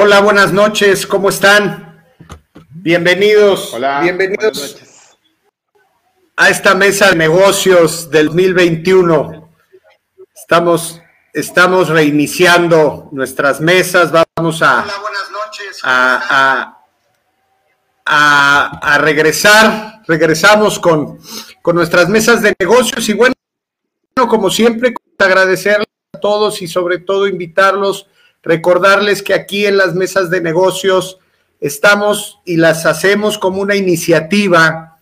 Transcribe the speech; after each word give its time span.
Hola, 0.00 0.20
buenas 0.20 0.52
noches, 0.52 1.06
¿cómo 1.06 1.28
están? 1.28 2.04
Bienvenidos, 2.70 3.74
Hola, 3.74 4.00
bienvenidos 4.00 4.76
a 6.36 6.48
esta 6.50 6.74
mesa 6.76 7.10
de 7.10 7.16
negocios 7.16 8.08
del 8.08 8.26
2021. 8.26 9.50
Estamos, 10.34 11.00
estamos 11.32 11.88
reiniciando 11.88 13.08
nuestras 13.10 13.60
mesas, 13.60 14.12
vamos 14.36 14.62
a, 14.62 14.84
Hola, 14.84 14.98
buenas 15.00 15.30
noches. 15.32 15.80
a, 15.82 16.22
a- 16.30 16.74
a- 18.10 18.94
a 18.94 18.98
regresar, 18.98 20.00
regresamos 20.06 20.78
con, 20.78 21.18
con 21.60 21.74
nuestras 21.74 22.08
mesas 22.08 22.40
de 22.40 22.54
negocios 22.58 23.08
y 23.08 23.14
bueno, 23.14 23.34
como 24.28 24.48
siempre, 24.48 24.94
agradecerles 25.18 25.88
a 26.14 26.20
todos 26.20 26.62
y 26.62 26.68
sobre 26.68 26.98
todo 27.00 27.26
invitarlos, 27.26 28.06
recordarles 28.48 29.22
que 29.22 29.34
aquí 29.34 29.66
en 29.66 29.76
las 29.76 29.94
mesas 29.94 30.30
de 30.30 30.40
negocios 30.40 31.18
estamos 31.60 32.40
y 32.46 32.56
las 32.56 32.86
hacemos 32.86 33.36
como 33.36 33.60
una 33.60 33.76
iniciativa 33.76 34.96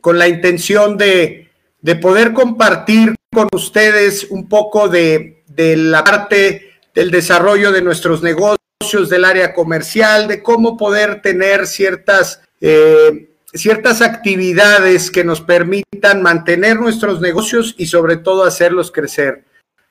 con 0.00 0.18
la 0.18 0.26
intención 0.26 0.98
de, 0.98 1.52
de 1.80 1.94
poder 1.94 2.32
compartir 2.32 3.14
con 3.32 3.46
ustedes 3.52 4.26
un 4.28 4.48
poco 4.48 4.88
de, 4.88 5.44
de 5.46 5.76
la 5.76 6.02
parte 6.02 6.72
del 6.92 7.12
desarrollo 7.12 7.70
de 7.70 7.80
nuestros 7.80 8.24
negocios, 8.24 9.08
del 9.08 9.24
área 9.24 9.54
comercial, 9.54 10.26
de 10.26 10.42
cómo 10.42 10.76
poder 10.76 11.22
tener 11.22 11.68
ciertas, 11.68 12.42
eh, 12.60 13.36
ciertas 13.52 14.02
actividades 14.02 15.12
que 15.12 15.22
nos 15.22 15.40
permitan 15.40 16.22
mantener 16.22 16.80
nuestros 16.80 17.20
negocios 17.20 17.76
y 17.78 17.86
sobre 17.86 18.16
todo 18.16 18.42
hacerlos 18.42 18.90
crecer. 18.90 19.44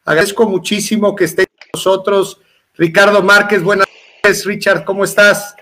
Agradezco 0.04 0.50
muchísimo 0.50 1.16
que 1.16 1.24
esté 1.24 1.46
con 1.46 1.70
nosotros 1.76 2.42
Ricardo 2.76 3.22
Márquez. 3.22 3.64
Buenas 3.64 3.88
noches, 4.24 4.46
Richard, 4.46 4.84
¿cómo 4.84 5.04
estás? 5.04 5.56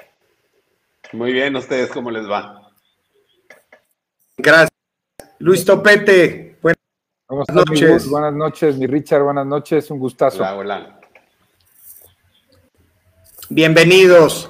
Muy 1.11 1.33
bien, 1.33 1.55
¿ustedes 1.55 1.89
cómo 1.89 2.09
les 2.09 2.29
va? 2.29 2.71
Gracias. 4.37 4.71
Luis 5.39 5.65
Topete, 5.65 6.57
buenas 6.61 6.79
¿Cómo 7.25 7.41
estás, 7.41 7.55
mi 7.55 7.81
noches. 7.81 8.07
Buenas 8.07 8.33
noches, 8.33 8.77
mi 8.77 8.87
Richard. 8.87 9.23
Buenas 9.23 9.45
noches, 9.45 9.91
un 9.91 9.99
gustazo. 9.99 10.37
Hola, 10.37 10.55
hola. 10.55 10.99
Bienvenidos. 13.49 14.49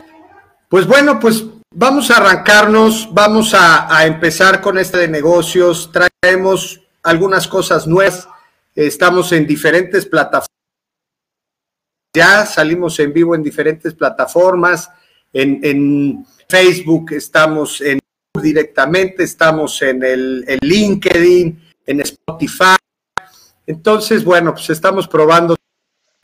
Pues 0.69 0.85
bueno, 0.85 1.19
pues 1.19 1.43
vamos 1.71 2.11
a 2.11 2.17
arrancarnos, 2.17 3.11
vamos 3.11 3.55
a, 3.55 3.95
a 3.95 4.05
empezar 4.05 4.61
con 4.61 4.77
este 4.77 4.99
de 4.99 5.07
negocios. 5.07 5.91
Traemos 5.91 6.81
algunas 7.01 7.47
cosas 7.47 7.87
nuevas. 7.87 8.27
Estamos 8.75 9.31
en 9.31 9.47
diferentes 9.47 10.05
plataformas. 10.05 10.60
Ya 12.13 12.45
salimos 12.45 12.99
en 12.99 13.13
vivo 13.13 13.35
en 13.35 13.43
diferentes 13.43 13.93
plataformas. 13.93 14.89
En, 15.33 16.25
Facebook 16.49 17.13
estamos 17.13 17.79
en 17.79 17.97
directamente, 18.41 19.23
estamos 19.23 19.81
en 19.81 20.03
el 20.03 20.59
LinkedIn, 20.61 21.71
en 21.85 22.01
Spotify. 22.01 22.75
Entonces, 23.65 24.25
bueno, 24.25 24.53
pues 24.53 24.69
estamos 24.69 25.07
probando 25.07 25.55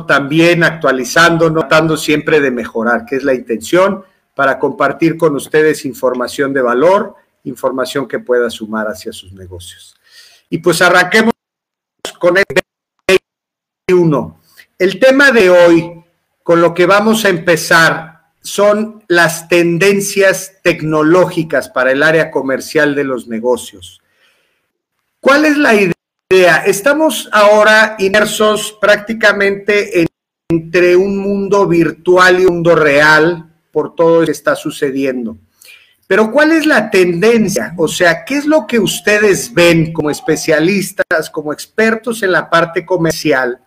también 0.06 0.64
actualizando, 0.64 1.52
tratando 1.54 1.96
siempre 1.96 2.40
de 2.40 2.52
mejorar, 2.52 3.06
que 3.06 3.18
es 3.18 3.24
la 3.24 3.34
intención 3.34 4.04
para 4.36 4.60
compartir 4.60 5.18
con 5.18 5.36
ustedes 5.36 5.86
información 5.86 6.54
de 6.54 6.62
valor, 6.62 7.16
información 7.44 8.08
que 8.08 8.20
pueda 8.20 8.50
sumar 8.50 8.88
hacia 8.88 9.12
sus 9.12 9.32
negocios. 9.34 9.96
Y 10.50 10.60
pues 10.60 10.82
arranquemos 10.82 11.34
con 12.20 12.38
el 12.38 12.44
21. 13.88 14.40
El 14.78 15.00
tema 15.00 15.32
de 15.32 15.50
hoy, 15.50 16.04
con 16.44 16.62
lo 16.62 16.74
que 16.74 16.86
vamos 16.86 17.26
a 17.26 17.30
empezar, 17.30 18.22
son 18.42 19.04
las 19.08 19.48
tendencias 19.48 20.54
tecnológicas 20.64 21.70
para 21.70 21.92
el 21.92 22.04
área 22.04 22.32
comercial 22.32 22.96
de 22.96 23.04
los 23.04 23.28
negocios. 23.28 24.02
¿Cuál 25.20 25.46
es 25.46 25.58
la 25.58 25.74
idea? 25.74 26.58
Estamos 26.66 27.28
ahora 27.32 27.96
inmersos 28.00 28.78
prácticamente 28.80 30.02
en- 30.02 30.08
entre 30.50 30.96
un 30.96 31.18
mundo 31.18 31.68
virtual 31.68 32.40
y 32.40 32.46
un 32.46 32.54
mundo 32.56 32.76
real 32.76 33.52
por 33.72 33.96
todo 33.96 34.22
lo 34.22 34.26
que 34.26 34.32
está 34.32 34.56
sucediendo. 34.56 35.38
Pero 36.06 36.32
¿cuál 36.32 36.54
es 36.54 36.66
la 36.66 36.90
tendencia? 36.90 37.74
O 37.78 37.88
sea, 37.90 38.24
¿qué 38.24 38.38
es 38.38 38.46
lo 38.46 38.66
que 38.66 38.80
ustedes 38.80 39.54
ven 39.54 39.92
como 39.92 40.10
especialistas, 40.10 41.30
como 41.30 41.52
expertos 41.52 42.24
en 42.24 42.32
la 42.32 42.50
parte 42.50 42.86
comercial? 42.86 43.60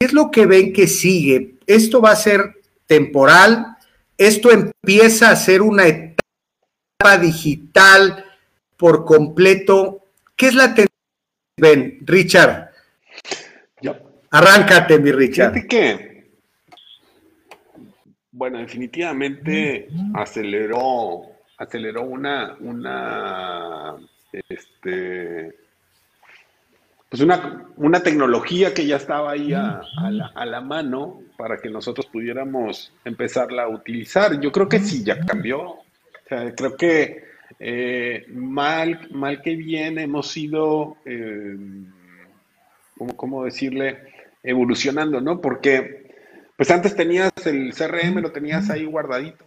¿Qué 0.00 0.06
es 0.06 0.12
lo 0.14 0.30
que 0.30 0.46
ven 0.46 0.72
que 0.72 0.86
sigue? 0.86 1.56
¿Esto 1.66 2.00
va 2.00 2.12
a 2.12 2.16
ser 2.16 2.54
temporal? 2.86 3.76
¿Esto 4.16 4.50
empieza 4.50 5.30
a 5.30 5.36
ser 5.36 5.60
una 5.60 5.86
etapa 5.86 7.18
digital 7.20 8.24
por 8.78 9.04
completo? 9.04 10.06
¿Qué 10.34 10.46
es 10.46 10.54
la 10.54 10.68
tendencia? 10.68 10.88
Ven, 11.58 11.98
Richard, 12.06 12.70
Yo, 13.82 13.94
arráncate, 14.30 14.98
mi 14.98 15.12
Richard. 15.12 15.52
fíjate 15.52 15.68
que, 15.68 16.30
bueno, 18.32 18.56
definitivamente 18.60 19.88
aceleró, 20.14 21.24
aceleró 21.58 22.04
una, 22.04 22.56
una, 22.60 23.96
este, 24.48 25.54
pues 27.10 27.22
una, 27.22 27.66
una 27.76 28.02
tecnología 28.02 28.72
que 28.72 28.86
ya 28.86 28.96
estaba 28.96 29.32
ahí 29.32 29.52
a, 29.52 29.82
a 29.98 30.10
la, 30.10 30.26
a 30.32 30.46
la 30.46 30.60
mano 30.60 31.20
para 31.36 31.58
que 31.58 31.68
nosotros 31.68 32.06
pudiéramos 32.06 32.92
empezarla 33.04 33.64
a 33.64 33.68
utilizar. 33.68 34.40
Yo 34.40 34.52
creo 34.52 34.68
que 34.68 34.78
sí, 34.78 35.02
ya 35.02 35.18
cambió. 35.26 35.60
O 35.60 35.84
sea, 36.28 36.54
creo 36.54 36.76
que 36.76 37.24
eh, 37.58 38.26
mal, 38.28 39.08
mal 39.10 39.42
que 39.42 39.56
bien 39.56 39.98
hemos 39.98 40.36
ido, 40.36 40.98
eh, 41.04 41.56
¿cómo, 42.96 43.16
cómo 43.16 43.44
decirle? 43.44 43.98
Evolucionando, 44.42 45.20
¿no? 45.20 45.40
Porque, 45.40 46.14
pues 46.56 46.70
antes 46.70 46.94
tenías 46.94 47.32
el 47.44 47.74
CRM, 47.74 48.20
lo 48.20 48.30
tenías 48.30 48.70
ahí 48.70 48.84
guardadito. 48.84 49.44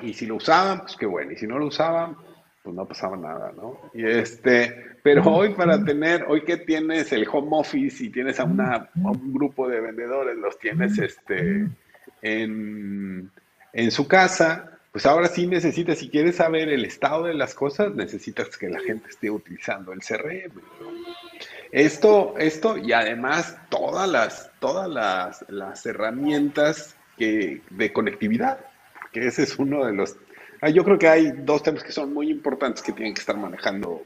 Y 0.00 0.12
si 0.12 0.26
lo 0.26 0.36
usaban, 0.36 0.82
pues 0.82 0.96
qué 0.96 1.06
bueno. 1.06 1.32
Y 1.32 1.36
si 1.36 1.46
no 1.46 1.58
lo 1.58 1.66
usaban, 1.66 2.16
pues 2.62 2.74
no 2.74 2.86
pasaba 2.86 3.16
nada, 3.16 3.52
¿no? 3.56 3.90
Y 3.94 4.04
este, 4.06 4.89
pero 5.02 5.22
hoy 5.24 5.54
para 5.54 5.82
tener, 5.84 6.24
hoy 6.28 6.42
que 6.42 6.56
tienes 6.56 7.12
el 7.12 7.26
home 7.30 7.48
office 7.52 8.04
y 8.04 8.10
tienes 8.10 8.38
a, 8.40 8.44
una, 8.44 8.74
a 8.74 9.10
un 9.10 9.32
grupo 9.32 9.68
de 9.68 9.80
vendedores, 9.80 10.36
los 10.36 10.58
tienes 10.58 10.98
este, 10.98 11.66
en, 12.22 13.30
en 13.72 13.90
su 13.90 14.06
casa, 14.06 14.78
pues 14.92 15.06
ahora 15.06 15.28
sí 15.28 15.46
necesitas, 15.46 15.98
si 15.98 16.08
quieres 16.10 16.36
saber 16.36 16.68
el 16.68 16.84
estado 16.84 17.24
de 17.24 17.34
las 17.34 17.54
cosas, 17.54 17.94
necesitas 17.94 18.56
que 18.56 18.68
la 18.68 18.80
gente 18.80 19.08
esté 19.08 19.30
utilizando 19.30 19.92
el 19.92 20.00
CRM. 20.00 20.60
Esto, 21.70 22.34
esto 22.38 22.76
y 22.76 22.92
además 22.92 23.56
todas 23.68 24.08
las, 24.08 24.50
todas 24.58 24.88
las, 24.88 25.44
las 25.48 25.86
herramientas 25.86 26.96
que, 27.16 27.62
de 27.70 27.92
conectividad, 27.92 28.58
que 29.12 29.26
ese 29.26 29.44
es 29.44 29.58
uno 29.58 29.86
de 29.86 29.92
los... 29.92 30.16
ah, 30.60 30.70
Yo 30.70 30.84
creo 30.84 30.98
que 30.98 31.08
hay 31.08 31.30
dos 31.30 31.62
temas 31.62 31.84
que 31.84 31.92
son 31.92 32.12
muy 32.12 32.28
importantes 32.28 32.82
que 32.82 32.92
tienen 32.92 33.14
que 33.14 33.20
estar 33.20 33.36
manejando 33.36 34.02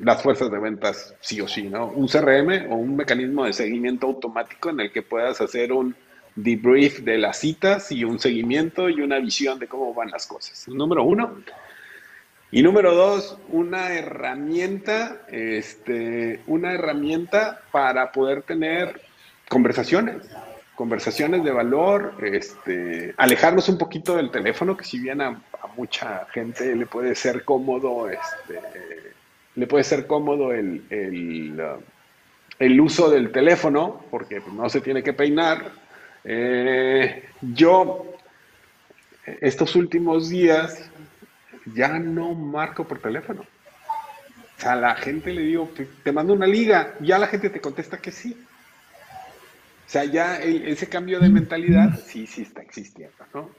las 0.00 0.22
fuerzas 0.22 0.50
de 0.50 0.58
ventas 0.58 1.14
sí 1.20 1.40
o 1.40 1.48
sí, 1.48 1.64
¿no? 1.64 1.86
Un 1.86 2.08
CRM 2.08 2.72
o 2.72 2.76
un 2.76 2.96
mecanismo 2.96 3.44
de 3.44 3.52
seguimiento 3.52 4.06
automático 4.06 4.70
en 4.70 4.80
el 4.80 4.92
que 4.92 5.02
puedas 5.02 5.40
hacer 5.40 5.72
un 5.72 5.94
debrief 6.34 7.00
de 7.00 7.18
las 7.18 7.38
citas 7.38 7.92
y 7.92 8.04
un 8.04 8.18
seguimiento 8.18 8.88
y 8.88 9.00
una 9.02 9.18
visión 9.18 9.58
de 9.58 9.68
cómo 9.68 9.92
van 9.92 10.10
las 10.10 10.26
cosas. 10.26 10.66
Número 10.68 11.04
uno. 11.04 11.42
Y 12.50 12.62
número 12.62 12.94
dos, 12.94 13.36
una 13.50 13.92
herramienta, 13.92 15.20
este, 15.28 16.40
una 16.46 16.72
herramienta 16.72 17.60
para 17.70 18.10
poder 18.10 18.42
tener 18.42 19.00
conversaciones, 19.48 20.16
conversaciones 20.74 21.44
de 21.44 21.50
valor, 21.52 22.14
este, 22.22 23.14
alejarnos 23.18 23.68
un 23.68 23.78
poquito 23.78 24.16
del 24.16 24.30
teléfono, 24.30 24.76
que 24.76 24.84
si 24.84 24.98
bien 24.98 25.20
a, 25.20 25.28
a 25.28 25.66
mucha 25.76 26.26
gente 26.32 26.74
le 26.74 26.86
puede 26.86 27.14
ser 27.14 27.44
cómodo, 27.44 28.08
este, 28.08 28.99
le 29.60 29.66
puede 29.66 29.84
ser 29.84 30.06
cómodo 30.06 30.52
el, 30.52 30.82
el, 30.88 31.60
uh, 31.60 31.82
el 32.58 32.80
uso 32.80 33.10
del 33.10 33.30
teléfono, 33.30 34.02
porque 34.10 34.40
pues, 34.40 34.54
no 34.54 34.68
se 34.70 34.80
tiene 34.80 35.02
que 35.02 35.12
peinar. 35.12 35.72
Eh, 36.24 37.28
yo, 37.42 38.14
estos 39.40 39.76
últimos 39.76 40.30
días, 40.30 40.90
ya 41.74 41.98
no 41.98 42.32
marco 42.34 42.84
por 42.88 43.00
teléfono. 43.00 43.42
O 43.42 44.60
sea, 44.60 44.72
a 44.72 44.76
la 44.76 44.94
gente 44.94 45.32
le 45.32 45.42
digo, 45.42 45.70
te, 45.76 45.86
te 46.02 46.10
mando 46.10 46.32
una 46.32 46.46
liga, 46.46 46.94
ya 47.00 47.18
la 47.18 47.26
gente 47.26 47.50
te 47.50 47.60
contesta 47.60 47.98
que 47.98 48.12
sí. 48.12 48.34
O 49.90 49.92
sea, 49.92 50.04
ya 50.04 50.36
ese 50.36 50.88
cambio 50.88 51.18
de 51.18 51.28
mentalidad 51.28 51.98
sí, 52.06 52.24
sí 52.24 52.42
está 52.42 52.62
existiendo, 52.62 53.26
¿no? 53.34 53.50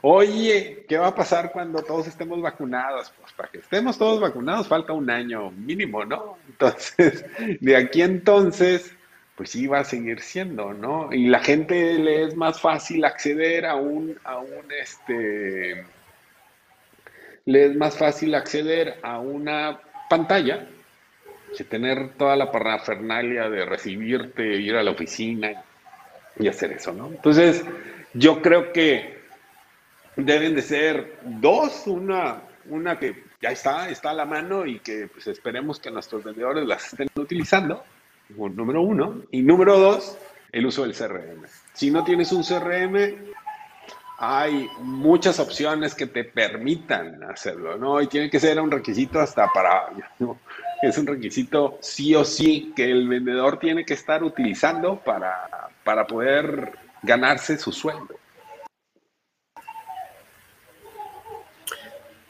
Oye, 0.00 0.86
¿qué 0.88 0.96
va 0.96 1.08
a 1.08 1.14
pasar 1.14 1.52
cuando 1.52 1.82
todos 1.82 2.06
estemos 2.06 2.40
vacunados? 2.40 3.12
Pues 3.20 3.34
para 3.34 3.50
que 3.50 3.58
estemos 3.58 3.98
todos 3.98 4.18
vacunados 4.18 4.66
falta 4.66 4.94
un 4.94 5.10
año 5.10 5.50
mínimo, 5.50 6.02
¿no? 6.06 6.38
Entonces, 6.48 7.26
de 7.60 7.76
aquí 7.76 8.00
entonces, 8.00 8.96
pues 9.36 9.50
sí 9.50 9.66
va 9.66 9.80
a 9.80 9.84
seguir 9.84 10.22
siendo, 10.22 10.72
¿no? 10.72 11.12
Y 11.12 11.26
la 11.26 11.40
gente 11.40 11.98
le 11.98 12.24
es 12.24 12.34
más 12.34 12.62
fácil 12.62 13.04
acceder 13.04 13.66
a 13.66 13.74
un, 13.74 14.18
a 14.24 14.38
un, 14.38 14.64
este, 14.80 15.84
le 17.44 17.66
es 17.66 17.76
más 17.76 17.94
fácil 17.98 18.34
acceder 18.34 19.00
a 19.02 19.18
una 19.18 19.82
pantalla 20.08 20.66
que 21.54 21.64
tener 21.64 22.14
toda 22.14 22.36
la 22.36 22.50
parafernalia 22.50 23.50
de 23.50 23.66
recibirte, 23.66 24.56
ir 24.56 24.76
a 24.76 24.82
la 24.82 24.92
oficina 24.92 25.62
y 26.38 26.48
hacer 26.48 26.72
eso, 26.72 26.92
¿no? 26.92 27.08
Entonces, 27.08 27.64
yo 28.12 28.42
creo 28.42 28.72
que 28.72 29.18
deben 30.16 30.54
de 30.54 30.62
ser 30.62 31.18
dos, 31.22 31.86
una, 31.86 32.42
una 32.68 32.98
que 32.98 33.24
ya 33.40 33.50
está, 33.50 33.88
está 33.88 34.10
a 34.10 34.14
la 34.14 34.24
mano 34.24 34.66
y 34.66 34.80
que 34.80 35.08
pues, 35.08 35.26
esperemos 35.26 35.80
que 35.80 35.90
nuestros 35.90 36.24
vendedores 36.24 36.66
las 36.66 36.86
estén 36.86 37.08
utilizando, 37.16 37.84
número 38.28 38.82
uno, 38.82 39.22
y 39.30 39.42
número 39.42 39.78
dos, 39.78 40.16
el 40.52 40.66
uso 40.66 40.82
del 40.82 40.94
CRM. 40.94 41.44
Si 41.72 41.90
no 41.90 42.04
tienes 42.04 42.32
un 42.32 42.42
CRM, 42.42 43.34
hay 44.18 44.68
muchas 44.78 45.40
opciones 45.40 45.94
que 45.94 46.06
te 46.06 46.24
permitan 46.24 47.22
hacerlo, 47.24 47.76
¿no? 47.76 48.00
Y 48.00 48.06
tiene 48.06 48.30
que 48.30 48.38
ser 48.38 48.60
un 48.60 48.70
requisito 48.70 49.20
hasta 49.20 49.48
para, 49.48 49.90
es 50.88 50.98
un 50.98 51.06
requisito 51.06 51.78
sí 51.80 52.14
o 52.14 52.24
sí 52.24 52.72
que 52.76 52.90
el 52.90 53.08
vendedor 53.08 53.58
tiene 53.58 53.84
que 53.84 53.94
estar 53.94 54.22
utilizando 54.22 55.00
para, 55.00 55.48
para 55.82 56.06
poder 56.06 56.72
ganarse 57.02 57.56
su 57.58 57.72
sueldo. 57.72 58.14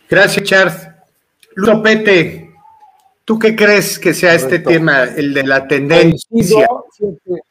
Gracias, 0.08 0.44
Charles. 0.44 0.88
Lupete, 1.56 2.54
¿tú 3.24 3.38
qué 3.38 3.56
crees 3.56 3.98
que 3.98 4.14
sea 4.14 4.34
este 4.34 4.58
tema, 4.58 5.04
el 5.04 5.34
de 5.34 5.42
la 5.44 5.66
tendencia? 5.66 6.66
fíjate, 6.96 7.42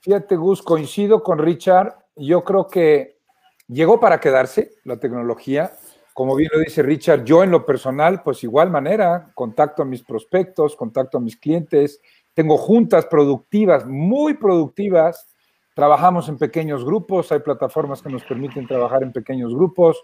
fíjate, 0.00 0.36
Gus, 0.36 0.62
coincido 0.62 1.22
con 1.22 1.38
Richard. 1.38 1.94
Yo 2.16 2.44
creo 2.44 2.68
que 2.68 3.18
llegó 3.66 4.00
para 4.00 4.20
quedarse 4.20 4.72
la 4.84 4.98
tecnología. 4.98 5.72
Como 6.18 6.34
bien 6.34 6.50
lo 6.52 6.58
dice 6.58 6.82
Richard, 6.82 7.22
yo 7.22 7.44
en 7.44 7.52
lo 7.52 7.64
personal, 7.64 8.24
pues 8.24 8.42
igual 8.42 8.72
manera, 8.72 9.30
contacto 9.36 9.82
a 9.82 9.84
mis 9.84 10.02
prospectos, 10.02 10.74
contacto 10.74 11.18
a 11.18 11.20
mis 11.20 11.36
clientes, 11.36 12.00
tengo 12.34 12.58
juntas 12.58 13.06
productivas, 13.06 13.86
muy 13.86 14.34
productivas, 14.34 15.36
trabajamos 15.76 16.28
en 16.28 16.36
pequeños 16.36 16.84
grupos, 16.84 17.30
hay 17.30 17.38
plataformas 17.38 18.02
que 18.02 18.08
nos 18.08 18.24
permiten 18.24 18.66
trabajar 18.66 19.04
en 19.04 19.12
pequeños 19.12 19.54
grupos. 19.54 20.02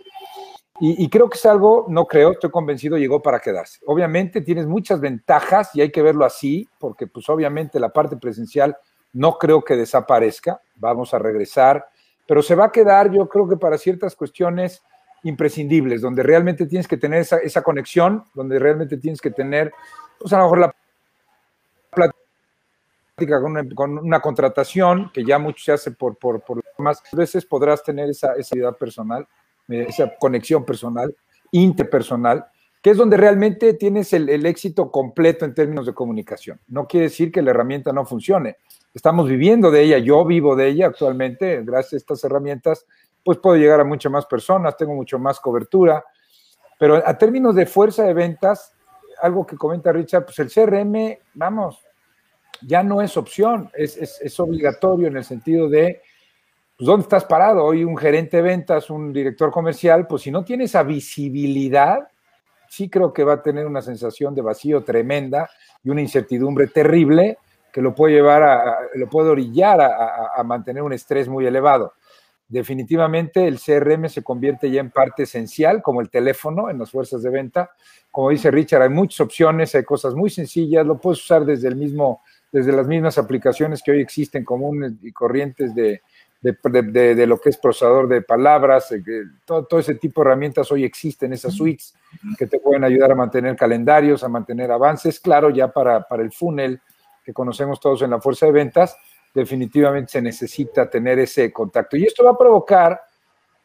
Y, 0.79 1.09
creo 1.09 1.29
que 1.29 1.37
es 1.37 1.47
algo, 1.47 1.87
no 1.89 2.07
creo, 2.07 2.31
estoy 2.31 2.51
convencido, 2.53 2.97
llegó 2.97 3.21
para 3.21 3.41
quedarse. 3.41 3.81
Obviamente 3.85 4.41
tienes 4.41 4.69
muchas 4.69 5.01
ventajas 5.01 5.75
y 5.75 5.81
hay 5.81 5.91
que 5.91 6.03
verlo 6.03 6.25
así, 6.25 6.69
porque 6.79 7.09
pues 7.09 7.29
obviamente 7.29 7.81
la 7.81 7.93
parte 7.93 8.17
presencial 8.19 8.77
no 9.13 9.37
creo 9.37 9.65
que 9.65 9.75
desaparezca, 9.75 10.61
vamos 10.77 11.13
a 11.13 11.19
regresar 11.19 11.89
pero 12.27 12.43
se 12.43 12.55
va 12.55 12.67
a 12.67 12.73
quedar, 12.73 13.11
yo 13.11 13.29
creo 13.29 13.49
que 13.49 13.57
para 13.57 13.79
ciertas 13.79 14.17
cuestiones 14.17 14.83
imprescindibles, 15.25 16.01
donde 16.01 16.23
realmente 16.23 16.67
tienes 16.67 16.87
que 16.87 16.97
tener 16.97 17.21
esa, 17.21 17.63
conexión, 17.63 18.25
donde 18.35 18.59
realmente 18.59 18.97
tienes 18.99 19.21
que 19.21 19.31
tener, 19.31 19.73
pues 20.19 20.33
a 20.33 20.39
lo 20.39 20.45
mejor 20.45 20.59
la 20.61 20.75
plática 21.91 23.41
con 23.41 23.51
una, 23.53 23.75
con 23.75 23.99
una 23.99 24.21
contratación, 24.21 25.11
que 25.13 25.25
ya 25.25 25.39
mucho 25.39 25.65
se 25.65 25.73
hace 25.73 25.91
por, 25.91 26.17
por, 26.19 26.43
por 26.43 26.63
más 26.79 27.03
veces 27.13 27.45
podrás 27.45 27.83
tener 27.83 28.11
esa, 28.11 28.35
esa 28.35 28.73
personal, 28.73 29.27
eh, 29.69 29.87
esa 29.89 30.15
conexión 30.19 30.65
personal, 30.65 31.15
interpersonal, 31.51 32.47
que 32.83 32.91
es 32.91 32.97
donde 32.99 33.17
realmente 33.17 33.73
tienes 33.75 34.13
el, 34.13 34.29
el, 34.29 34.45
éxito 34.45 34.91
completo 34.91 35.47
en 35.47 35.55
términos 35.55 35.87
de 35.87 35.95
comunicación. 35.95 36.61
No 36.69 36.87
quiere 36.87 37.05
decir 37.05 37.33
que 37.33 37.41
la 37.41 37.51
herramienta 37.51 37.93
no 37.93 38.05
funcione, 38.05 38.59
estamos 38.93 39.29
viviendo 39.29 39.71
de 39.71 39.83
ella, 39.83 39.99
yo 39.99 40.25
vivo 40.27 40.55
de 40.55 40.69
ella 40.69 40.87
actualmente, 40.87 41.63
gracias 41.65 41.95
a 41.95 41.97
estas 41.97 42.25
herramientas, 42.25 42.87
pues 43.25 43.39
puedo 43.39 43.57
llegar 43.57 43.81
a 43.81 43.85
muchas 43.85 44.13
más 44.13 44.27
personas, 44.27 44.77
tengo 44.77 44.95
mucho 44.95 45.19
más 45.19 45.41
cobertura, 45.41 46.05
pero 46.79 46.97
a 46.97 47.17
términos 47.17 47.55
de 47.55 47.67
fuerza 47.67 48.05
de 48.05 48.15
ventas, 48.15 48.75
algo 49.23 49.47
que 49.47 49.57
comenta 49.57 49.93
Richard, 49.93 50.27
pues 50.27 50.39
el 50.41 50.51
CRM, 50.51 51.19
vamos, 51.35 51.83
ya 52.63 52.83
no 52.83 53.01
es 53.01 53.17
opción, 53.17 53.71
es, 53.75 53.97
es, 53.97 54.41
obligatorio 54.41 55.09
en 55.09 55.17
el 55.17 55.25
sentido 55.25 55.69
de, 55.69 56.03
pues, 56.77 56.87
¿dónde 56.87 57.05
estás 57.05 57.25
parado? 57.25 57.65
Hoy 57.65 57.85
un 57.85 57.97
gerente 57.97 58.39
de 58.39 58.43
ventas, 58.43 58.91
un 58.91 59.13
director 59.13 59.51
comercial, 59.51 60.07
pues 60.07 60.23
si 60.23 60.31
no 60.31 60.45
tiene 60.45 60.65
esa 60.65 60.83
visibilidad, 60.83 62.09
sí 62.69 62.89
creo 62.89 63.13
que 63.13 63.25
va 63.25 63.35
a 63.35 63.43
tener 63.43 63.67
una 63.67 63.83
sensación 63.83 64.35
de 64.35 64.43
vacío 64.43 64.83
tremenda 64.83 65.49
y 65.83 65.91
una 65.91 66.01
incertidumbre 66.01 66.67
terrible 66.67 67.39
que 67.73 67.83
lo 67.83 67.95
puede 67.95 68.15
llevar 68.15 68.43
a, 68.43 68.79
lo 68.95 69.09
puede 69.09 69.31
orillar 69.31 69.81
a, 69.81 70.43
mantener 70.45 70.83
un 70.83 70.93
estrés 70.93 71.29
muy 71.29 71.45
elevado. 71.45 71.95
Definitivamente 72.55 73.49
el 73.49 73.59
CRM 73.59 74.09
se 74.09 74.23
convierte 74.23 74.71
ya 74.71 74.81
en 74.81 74.93
parte 74.93 75.25
esencial, 75.25 75.83
como 75.83 76.01
el 76.01 76.09
teléfono 76.09 76.71
en 76.71 76.79
las 76.79 76.93
fuerzas 76.93 77.21
de 77.21 77.29
venta. 77.29 77.73
Como 78.13 78.31
dice 78.31 78.49
Richard, 78.49 78.83
hay 78.83 78.91
muchas 78.91 79.23
opciones, 79.23 79.75
hay 79.75 79.83
cosas 79.83 80.15
muy 80.15 80.31
sencillas, 80.31 80.87
lo 80.87 80.97
puedes 81.01 81.21
usar 81.21 81.45
desde 81.45 81.67
el 81.67 81.75
mismo, 81.75 82.23
desde 82.53 82.71
las 82.71 82.87
mismas 82.87 83.19
aplicaciones 83.19 83.83
que 83.83 83.91
hoy 83.91 84.01
existen 84.01 84.45
comunes 84.45 84.93
y 85.03 85.11
corrientes 85.11 85.75
de, 85.75 86.03
de, 86.41 87.27
lo 87.27 87.41
que 87.41 87.49
es 87.49 87.57
procesador 87.57 88.07
de 88.07 88.23
palabras, 88.23 88.93
eh, 88.93 89.03
todo, 89.45 89.65
todo, 89.65 89.81
ese 89.81 89.97
tipo 89.97 90.23
de 90.23 90.29
herramientas 90.29 90.71
hoy 90.71 90.85
existen, 90.85 91.33
esas 91.33 91.55
suites 91.55 91.97
que 92.39 92.47
te 92.47 92.61
pueden 92.61 92.85
ayudar 92.85 93.11
a 93.11 93.17
mantener 93.17 93.57
calendarios, 93.57 94.23
a 94.23 94.29
mantener 94.29 94.71
avances, 94.71 95.19
claro, 95.19 95.51
ya 95.51 95.73
para, 95.73 96.03
para 96.07 96.23
el 96.23 96.31
funnel, 96.31 96.81
que 97.25 97.33
conocemos 97.33 97.81
todos 97.81 98.03
en 98.03 98.11
la 98.11 98.21
fuerza 98.21 98.47
de 98.47 98.53
ventas, 98.53 98.97
definitivamente 99.35 100.13
se 100.13 100.23
necesita 100.23 100.89
tener 100.89 101.19
ese 101.19 101.53
contacto. 101.53 101.97
Y 101.97 102.05
esto 102.05 102.25
va 102.25 102.31
a 102.31 102.39
provocar 102.39 103.01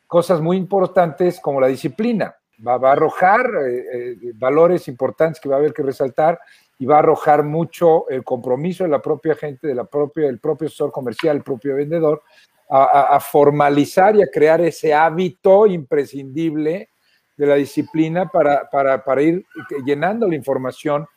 cosas 0.07 0.41
muy 0.41 0.57
importantes 0.57 1.39
como 1.39 1.61
la 1.61 1.67
disciplina. 1.67 2.35
Va, 2.67 2.73
a 2.73 2.91
arrojar 2.91 3.41
eh, 3.67 3.85
eh, 3.93 4.15
valores 4.33 4.87
importantes 4.87 5.39
que 5.39 5.47
va 5.47 5.55
a 5.55 5.59
haber 5.59 5.71
que 5.71 5.83
resaltar 5.83 6.39
y 6.77 6.85
va 6.85 6.95
a 6.95 6.99
arrojar 6.99 7.43
mucho 7.43 8.09
el 8.09 8.23
compromiso 8.23 8.83
de 8.83 8.89
la 8.89 9.01
propia 9.01 9.35
gente, 9.35 9.67
de 9.67 9.75
la 9.75 9.85
propia, 9.85 10.25
del 10.25 10.39
propio 10.39 10.67
asesor 10.67 10.91
comercial, 10.91 11.37
el 11.37 11.43
propio 11.43 11.75
vendedor, 11.75 12.23
a, 12.69 13.15
a, 13.15 13.19
formalizar 13.19 14.15
y 14.15 14.21
a 14.21 14.27
crear 14.27 14.61
ese 14.61 14.93
hábito 14.93 15.65
imprescindible 15.65 16.89
de 17.35 17.45
la 17.45 17.55
disciplina 17.55 18.27
para, 18.27 18.69
para, 18.69 19.03
para 19.03 19.21
ir 19.21 19.45
llenando 19.85 20.27
la 20.27 20.35
información 20.35 21.07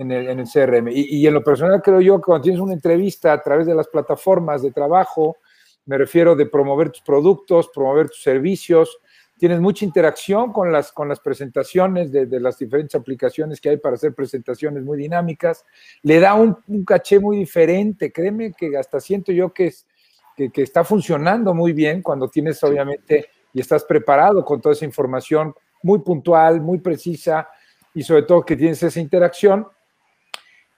en 0.00 0.10
el, 0.40 0.48
CRM. 0.48 0.88
Y, 0.90 1.26
en 1.26 1.34
lo 1.34 1.44
personal 1.44 1.82
creo 1.82 2.00
yo 2.00 2.16
que 2.16 2.24
cuando 2.24 2.44
tienes 2.44 2.60
una 2.60 2.72
entrevista 2.72 3.34
a 3.34 3.42
través 3.42 3.66
de 3.66 3.74
las 3.74 3.86
plataformas 3.86 4.62
de 4.62 4.72
trabajo, 4.72 5.36
me 5.84 5.98
refiero 5.98 6.34
de 6.34 6.46
promover 6.46 6.90
tus 6.90 7.02
productos, 7.02 7.68
promover 7.74 8.08
tus 8.08 8.22
servicios, 8.22 8.98
tienes 9.36 9.60
mucha 9.60 9.84
interacción 9.84 10.52
con 10.52 10.72
las, 10.72 10.90
con 10.92 11.06
las 11.06 11.20
presentaciones 11.20 12.10
de, 12.10 12.40
las 12.40 12.58
diferentes 12.58 12.94
aplicaciones 12.94 13.60
que 13.60 13.70
hay 13.70 13.76
para 13.76 13.96
hacer 13.96 14.14
presentaciones 14.14 14.82
muy 14.82 14.96
dinámicas, 14.96 15.66
le 16.02 16.18
da 16.18 16.34
un, 16.34 16.56
caché 16.86 17.20
muy 17.20 17.36
diferente. 17.36 18.10
Créeme 18.10 18.52
que 18.52 18.76
hasta 18.78 19.00
siento 19.00 19.32
yo 19.32 19.52
que, 19.52 19.66
es, 19.66 19.86
que, 20.34 20.50
que 20.50 20.62
está 20.62 20.82
funcionando 20.82 21.52
muy 21.52 21.74
bien 21.74 22.00
cuando 22.00 22.28
tienes 22.28 22.62
obviamente 22.64 23.28
y 23.52 23.60
estás 23.60 23.84
preparado 23.84 24.44
con 24.46 24.62
toda 24.62 24.72
esa 24.74 24.86
información 24.86 25.54
muy 25.82 25.98
puntual, 25.98 26.62
muy 26.62 26.78
precisa 26.78 27.48
y 27.94 28.02
sobre 28.02 28.22
todo 28.22 28.42
que 28.42 28.56
tienes 28.56 28.82
esa 28.82 29.00
interacción 29.00 29.66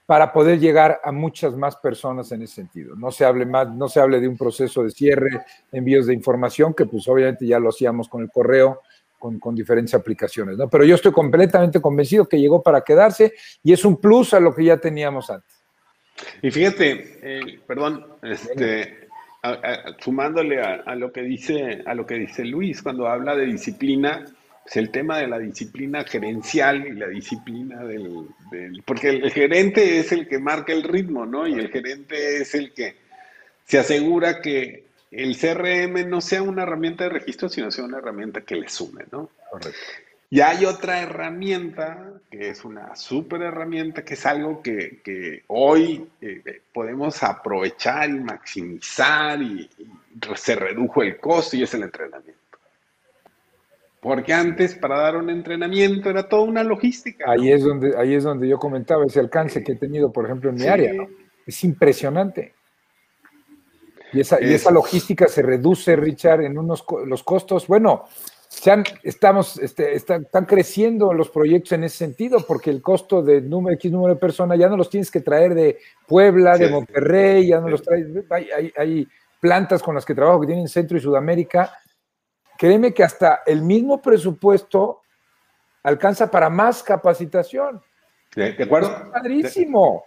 para 0.05 0.33
poder 0.33 0.59
llegar 0.59 0.99
a 1.03 1.11
muchas 1.11 1.55
más 1.55 1.75
personas 1.77 2.31
en 2.31 2.41
ese 2.41 2.55
sentido. 2.55 2.95
No 2.95 3.11
se 3.11 3.25
hable 3.25 3.45
más, 3.45 3.69
no 3.69 3.87
se 3.87 3.99
hable 3.99 4.19
de 4.19 4.27
un 4.27 4.37
proceso 4.37 4.83
de 4.83 4.91
cierre, 4.91 5.41
envíos 5.71 6.07
de 6.07 6.13
información, 6.13 6.73
que 6.73 6.85
pues 6.85 7.07
obviamente 7.07 7.47
ya 7.47 7.59
lo 7.59 7.69
hacíamos 7.69 8.09
con 8.09 8.21
el 8.21 8.29
correo, 8.29 8.81
con, 9.17 9.39
con, 9.39 9.55
diferentes 9.55 9.93
aplicaciones, 9.93 10.57
¿no? 10.57 10.69
Pero 10.69 10.83
yo 10.83 10.95
estoy 10.95 11.13
completamente 11.13 11.79
convencido 11.79 12.27
que 12.27 12.39
llegó 12.39 12.61
para 12.61 12.81
quedarse 12.81 13.33
y 13.63 13.71
es 13.71 13.85
un 13.85 13.95
plus 13.95 14.33
a 14.33 14.39
lo 14.41 14.53
que 14.53 14.65
ya 14.65 14.77
teníamos 14.77 15.29
antes. 15.29 15.63
Y 16.41 16.51
fíjate, 16.51 17.19
eh, 17.21 17.59
perdón, 17.65 18.05
este, 18.21 19.07
sumándole 19.99 20.61
a, 20.61 20.95
lo 20.95 21.11
que 21.11 21.21
dice, 21.21 21.83
a 21.85 21.93
lo 21.93 22.05
que 22.05 22.15
dice 22.15 22.45
Luis 22.45 22.81
cuando 22.81 23.07
habla 23.07 23.35
de 23.35 23.45
disciplina, 23.45 24.25
es 24.65 24.77
el 24.77 24.91
tema 24.91 25.17
de 25.17 25.27
la 25.27 25.39
disciplina 25.39 26.03
gerencial 26.03 26.87
y 26.87 26.93
la 26.93 27.07
disciplina 27.07 27.83
del, 27.83 28.27
Porque 28.85 29.09
el, 29.09 29.31
gerente 29.31 29.99
es 29.99 30.11
el 30.11 30.27
que 30.27 30.39
marca 30.39 30.71
el 30.71 30.83
ritmo, 30.83 31.25
¿no? 31.25 31.47
Y 31.47 31.53
el 31.53 31.69
gerente 31.69 32.37
es 32.37 32.55
el 32.55 32.73
que 32.73 32.95
se 33.65 33.79
asegura 33.79 34.41
que 34.41 34.85
el 35.11 35.37
CRM 35.37 36.09
no 36.09 36.21
sea 36.21 36.41
una 36.41 36.63
herramienta 36.63 37.03
de 37.03 37.11
registro, 37.11 37.49
sino 37.49 37.71
sea 37.71 37.83
una 37.83 37.97
herramienta 37.97 38.41
que 38.41 38.55
le 38.55 38.69
sume, 38.69 39.03
¿no? 39.11 39.29
Correcto. 39.49 39.79
Y 40.33 40.41
hay 40.41 40.65
otra 40.65 40.99
herramienta, 40.99 42.11
que 42.31 42.49
es 42.49 42.65
una 42.65 42.95
súper 42.95 43.43
herramienta, 43.43 44.03
que 44.03 44.15
es 44.15 44.25
algo 44.25 44.63
que, 44.63 45.43
hoy 45.45 46.07
eh, 46.21 46.61
podemos 46.73 47.21
aprovechar 47.21 48.09
y 48.09 48.19
maximizar 48.19 49.39
y 49.39 49.69
se 50.35 50.55
redujo 50.55 51.03
el 51.03 51.19
costo 51.19 51.55
y 51.55 51.61
es 51.61 51.73
el 51.75 51.83
entrenamiento. 51.83 52.42
Porque 54.03 54.33
antes 54.33 54.75
para 54.75 54.99
dar 54.99 55.15
un 55.15 55.29
entrenamiento 55.29 56.09
era 56.09 56.27
toda 56.27 56.43
una 56.43 56.61
logística. 56.61 57.31
Ahí, 57.31 57.49
es 57.49 57.63
donde, 57.63 57.97
ahí 57.97 58.13
es 58.13 58.25
donde 58.25 58.49
yo 58.49 58.59
comentaba 58.59 59.05
ese 59.05 59.21
alcance 59.21 59.63
que 59.63 59.71
he 59.71 59.75
tenido, 59.77 60.11
por 60.11 60.25
ejemplo, 60.25 60.49
en 60.49 60.57
mi 60.57 60.67
área. 60.67 60.91
Es 61.47 61.63
impresionante. 61.63 62.53
Y 64.11 64.19
esa, 64.19 64.43
y 64.43 64.53
esa 64.53 64.71
logística 64.71 65.27
se 65.27 65.41
reduce, 65.41 65.95
Richard, 65.95 66.41
en 66.41 66.57
unos 66.57 66.85
los 67.05 67.23
costos. 67.23 67.65
Bueno, 67.65 68.03
estamos, 69.03 69.57
este, 69.57 69.95
están, 69.95 70.25
creciendo 70.45 71.13
los 71.13 71.29
proyectos 71.29 71.71
en 71.71 71.85
ese 71.85 71.97
sentido, 71.97 72.39
porque 72.45 72.69
el 72.69 72.81
costo 72.81 73.23
de 73.23 73.39
número, 73.41 73.73
X 73.75 73.89
número 73.89 74.15
de 74.15 74.19
personas 74.19 74.59
ya 74.59 74.67
no 74.67 74.75
los 74.75 74.89
tienes 74.89 75.09
que 75.09 75.21
traer 75.21 75.55
de 75.55 75.79
Puebla, 76.07 76.57
de 76.57 76.69
Monterrey, 76.69 77.47
ya 77.47 77.61
no 77.61 77.69
los 77.69 77.81
traes. 77.81 78.07
Hay, 78.29 78.71
hay, 78.75 79.07
plantas 79.39 79.83
con 79.83 79.95
las 79.95 80.05
que 80.05 80.15
trabajo 80.15 80.41
que 80.41 80.47
tienen 80.47 80.69
Centro 80.69 80.97
y 80.97 81.01
Sudamérica. 81.01 81.71
Créeme 82.57 82.93
que 82.93 83.03
hasta 83.03 83.41
el 83.45 83.61
mismo 83.61 84.01
presupuesto 84.01 85.01
alcanza 85.83 86.29
para 86.31 86.49
más 86.49 86.81
capacitación. 86.83 87.81
¿De, 88.35 88.63
acuerdo? 88.63 88.89
Es 88.89 89.09
padrísimo. 89.09 90.05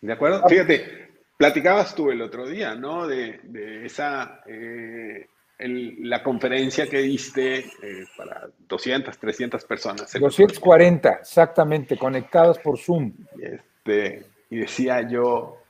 ¿De, 0.00 0.12
acuerdo? 0.12 0.46
Fíjate, 0.48 1.08
platicabas 1.36 1.94
tú 1.94 2.10
el 2.10 2.22
otro 2.22 2.46
día, 2.46 2.74
¿no? 2.74 3.06
De, 3.06 3.40
esa. 3.84 4.42
Eh, 4.46 5.26
la 5.58 6.22
conferencia 6.22 6.88
que 6.88 6.98
diste 6.98 7.58
eh, 7.58 8.04
para 8.16 8.48
200, 8.68 9.16
300 9.16 9.64
personas. 9.64 10.12
240, 10.12 11.10
exactamente, 11.20 11.96
conectadas 11.96 12.58
por 12.58 12.76
Zoom. 12.78 13.12
Este, 13.40 14.26
y 14.50 14.58
decía 14.58 15.08
yo, 15.08 15.62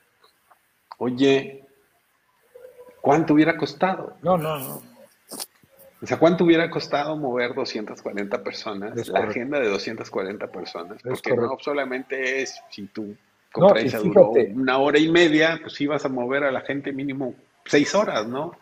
oye, 0.98 1.64
¿cuánto 3.00 3.34
hubiera 3.34 3.56
costado? 3.56 4.16
No, 4.22 4.38
no, 4.38 4.58
no. 4.58 4.93
O 6.04 6.06
sea, 6.06 6.18
¿cuánto 6.18 6.44
hubiera 6.44 6.68
costado 6.68 7.16
mover 7.16 7.54
240 7.54 8.42
personas? 8.42 9.08
la 9.08 9.20
agenda 9.20 9.58
de 9.58 9.70
240 9.70 10.46
personas. 10.48 10.98
porque 11.02 11.34
no 11.34 11.56
solamente 11.58 12.42
es, 12.42 12.60
si 12.68 12.88
tu 12.88 13.16
conferencia 13.50 14.00
duró 14.00 14.32
una 14.32 14.76
hora 14.76 14.98
y 14.98 15.10
media, 15.10 15.58
pues 15.62 15.80
ibas 15.80 16.04
a 16.04 16.10
mover 16.10 16.44
a 16.44 16.52
la 16.52 16.60
gente 16.60 16.92
mínimo 16.92 17.34
seis 17.64 17.94
horas, 17.94 18.26
¿no? 18.26 18.52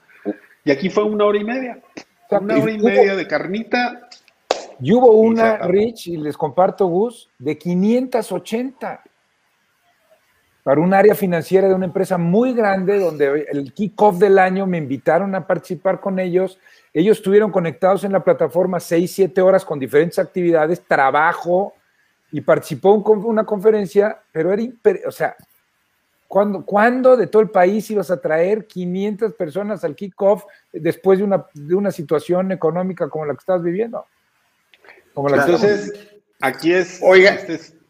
Y 0.65 0.71
aquí 0.71 0.89
fue 0.89 1.03
una 1.03 1.25
hora 1.25 1.39
y 1.39 1.45
media. 1.45 1.81
Una 2.31 2.59
hora 2.59 2.71
y 2.71 2.79
media 2.79 3.17
de 3.17 3.27
carnita. 3.27 4.09
Y 4.81 4.93
hubo 4.93 5.11
una, 5.11 5.59
Rich, 5.67 6.07
y 6.07 6.19
les 6.19 6.37
comparto, 6.37 6.87
Gus, 6.87 7.29
de 7.41 7.59
580 7.59 9.03
para 10.63 10.81
un 10.81 10.95
área 10.95 11.15
financiera 11.15 11.69
de 11.69 11.75
una 11.75 11.87
empresa 11.87 12.19
muy 12.19 12.55
grande, 12.55 12.99
donde 12.99 13.47
el 13.51 13.73
kickoff 13.73 14.19
del 14.19 14.39
año 14.39 14.67
me 14.67 14.79
invitaron 14.79 15.35
a 15.35 15.47
participar 15.47 16.01
con 16.01 16.19
ellos. 16.19 16.59
Ellos 16.93 17.19
estuvieron 17.19 17.51
conectados 17.51 18.05
en 18.05 18.13
la 18.13 18.23
plataforma 18.23 18.79
6, 18.79 19.11
7 19.13 19.41
horas 19.43 19.65
con 19.65 19.79
diferentes 19.79 20.19
actividades, 20.19 20.83
trabajo, 20.87 21.75
y 22.31 22.41
participó 22.41 22.95
en 22.95 23.25
una 23.25 23.45
conferencia, 23.45 24.21
pero 24.33 24.53
era, 24.53 24.63
o 25.07 25.11
sea, 25.11 25.37
¿Cuándo, 26.65 27.15
de 27.15 27.27
todo 27.27 27.43
el 27.43 27.51
país 27.51 27.91
ibas 27.91 28.11
a 28.11 28.19
traer 28.19 28.67
500 28.67 29.35
personas 29.35 29.85
al 29.85 29.95
kickoff 29.95 30.45
después 30.73 31.19
de 31.19 31.25
una, 31.27 31.45
de 31.53 31.75
una 31.75 31.91
situación 31.91 32.53
económica 32.53 33.11
como 33.11 33.27
la 33.27 33.35
que 33.35 33.41
estás 33.41 33.63
viviendo? 33.63 34.07
Como 35.13 35.29
la 35.29 35.43
Entonces, 35.43 35.93
aquí 36.41 36.73
es... 36.73 37.01
Oiga, 37.03 37.35
este 37.35 37.82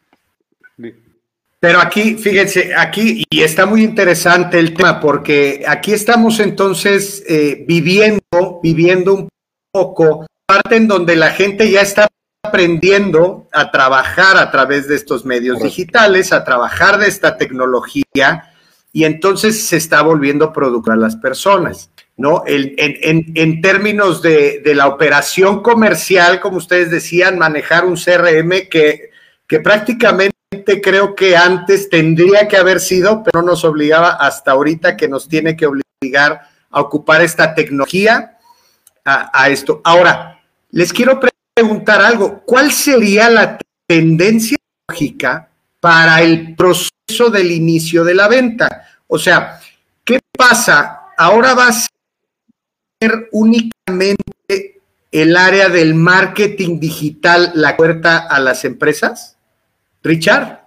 pero 1.62 1.78
aquí, 1.78 2.16
fíjense, 2.16 2.74
aquí, 2.74 3.22
y 3.30 3.42
está 3.42 3.66
muy 3.66 3.84
interesante 3.84 4.58
el 4.58 4.74
tema, 4.74 4.98
porque 4.98 5.62
aquí 5.64 5.92
estamos 5.92 6.40
entonces 6.40 7.22
eh, 7.28 7.64
viviendo, 7.68 8.58
viviendo 8.60 9.14
un 9.14 9.28
poco, 9.70 10.26
parte 10.44 10.74
en 10.74 10.88
donde 10.88 11.14
la 11.14 11.30
gente 11.30 11.70
ya 11.70 11.82
está 11.82 12.08
aprendiendo 12.42 13.46
a 13.52 13.70
trabajar 13.70 14.38
a 14.38 14.50
través 14.50 14.88
de 14.88 14.96
estos 14.96 15.24
medios 15.24 15.62
digitales, 15.62 16.32
a 16.32 16.42
trabajar 16.42 16.98
de 16.98 17.06
esta 17.06 17.36
tecnología 17.36 18.52
y 18.92 19.04
entonces 19.04 19.64
se 19.64 19.76
está 19.76 20.02
volviendo 20.02 20.52
producto 20.52 20.90
a 20.90 20.96
las 20.96 21.14
personas, 21.14 21.92
¿no? 22.16 22.42
en, 22.44 23.62
términos 23.62 24.20
de, 24.20 24.60
la 24.74 24.88
operación 24.88 25.62
comercial, 25.62 26.40
como 26.40 26.56
ustedes 26.56 26.90
decían, 26.90 27.38
manejar 27.38 27.84
un 27.84 27.94
CRM 27.94 28.68
que, 28.68 29.10
que 29.46 29.60
prácticamente 29.60 30.41
creo 30.82 31.14
que 31.14 31.36
antes 31.36 31.88
tendría 31.88 32.48
que 32.48 32.56
haber 32.56 32.80
sido, 32.80 33.22
pero 33.22 33.42
no 33.42 33.52
nos 33.52 33.64
obligaba 33.64 34.10
hasta 34.10 34.52
ahorita 34.52 34.96
que 34.96 35.08
nos 35.08 35.28
tiene 35.28 35.56
que 35.56 35.66
obligar 35.66 36.42
a 36.70 36.80
ocupar 36.80 37.22
esta 37.22 37.54
tecnología 37.54 38.38
a, 39.04 39.48
esto. 39.48 39.80
Ahora, 39.84 40.40
les 40.70 40.92
quiero 40.92 41.18
preguntar 41.54 42.00
algo. 42.00 42.42
¿Cuál 42.44 42.70
sería 42.72 43.28
la 43.28 43.58
tendencia 43.86 44.56
lógica 44.88 45.48
para 45.80 46.22
el 46.22 46.54
proceso 46.54 47.30
del 47.30 47.50
inicio 47.50 48.04
de 48.04 48.14
la 48.14 48.28
venta? 48.28 48.86
O 49.06 49.18
sea, 49.18 49.60
¿qué 50.04 50.20
pasa? 50.36 51.00
Ahora 51.16 51.54
va 51.54 51.68
a 51.68 51.72
ser 51.72 53.28
únicamente 53.32 54.80
el 55.12 55.36
área 55.36 55.68
del 55.68 55.94
marketing 55.94 56.80
digital 56.80 57.52
la 57.54 57.76
puerta 57.76 58.18
a 58.18 58.40
las 58.40 58.64
empresas? 58.64 59.31
Richard. 60.02 60.60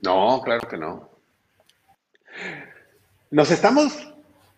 No, 0.00 0.40
claro 0.42 0.68
que 0.68 0.76
no. 0.76 1.08
Nos 3.30 3.50
estamos 3.50 4.08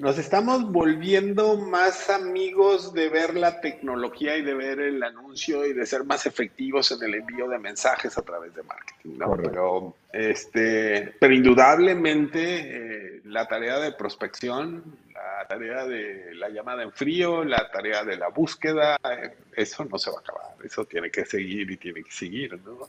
nos 0.01 0.17
estamos 0.17 0.73
volviendo 0.73 1.59
más 1.59 2.09
amigos 2.09 2.95
de 2.95 3.11
ver 3.11 3.37
la 3.37 3.61
tecnología 3.61 4.35
y 4.39 4.43
de 4.43 4.55
ver 4.55 4.81
el 4.81 5.03
anuncio 5.03 5.67
y 5.67 5.75
de 5.75 5.85
ser 5.85 6.05
más 6.05 6.25
efectivos 6.25 6.91
en 6.93 7.03
el 7.03 7.17
envío 7.17 7.47
de 7.49 7.59
mensajes 7.59 8.17
a 8.17 8.23
través 8.23 8.55
de 8.55 8.63
marketing, 8.63 9.19
¿no? 9.19 9.37
Pero, 9.37 9.95
este, 10.11 11.15
pero 11.21 11.35
indudablemente 11.35 12.41
eh, 13.17 13.21
la 13.25 13.47
tarea 13.47 13.79
de 13.79 13.93
prospección, 13.93 14.83
la 15.41 15.47
tarea 15.47 15.87
de 15.87 16.35
la 16.35 16.51
llamada 16.51 16.83
en 16.83 16.93
frío, 16.93 17.45
la 17.45 17.71
tarea 17.71 18.05
de 18.05 18.17
la 18.17 18.29
búsqueda, 18.29 18.99
eso 19.57 19.85
no 19.87 19.99
se 19.99 20.11
va 20.11 20.19
a 20.19 20.21
acabar, 20.21 20.55
eso 20.63 20.85
tiene 20.85 21.11
que 21.11 21.25
seguir 21.25 21.71
y 21.71 21.77
tiene 21.79 22.03
que 22.03 22.11
seguir, 22.11 22.61
¿no? 22.63 22.89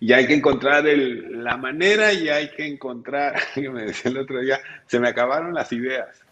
Y 0.00 0.12
hay 0.12 0.26
que 0.26 0.34
encontrar 0.34 0.86
el, 0.88 1.44
la 1.44 1.56
manera 1.56 2.12
y 2.12 2.28
hay 2.28 2.50
que 2.50 2.66
encontrar, 2.66 3.34
me 3.56 3.84
decía 3.84 4.10
el 4.10 4.18
otro 4.18 4.40
día, 4.40 4.60
se 4.86 4.98
me 4.98 5.08
acabaron 5.08 5.54
las 5.54 5.72
ideas 5.72 6.24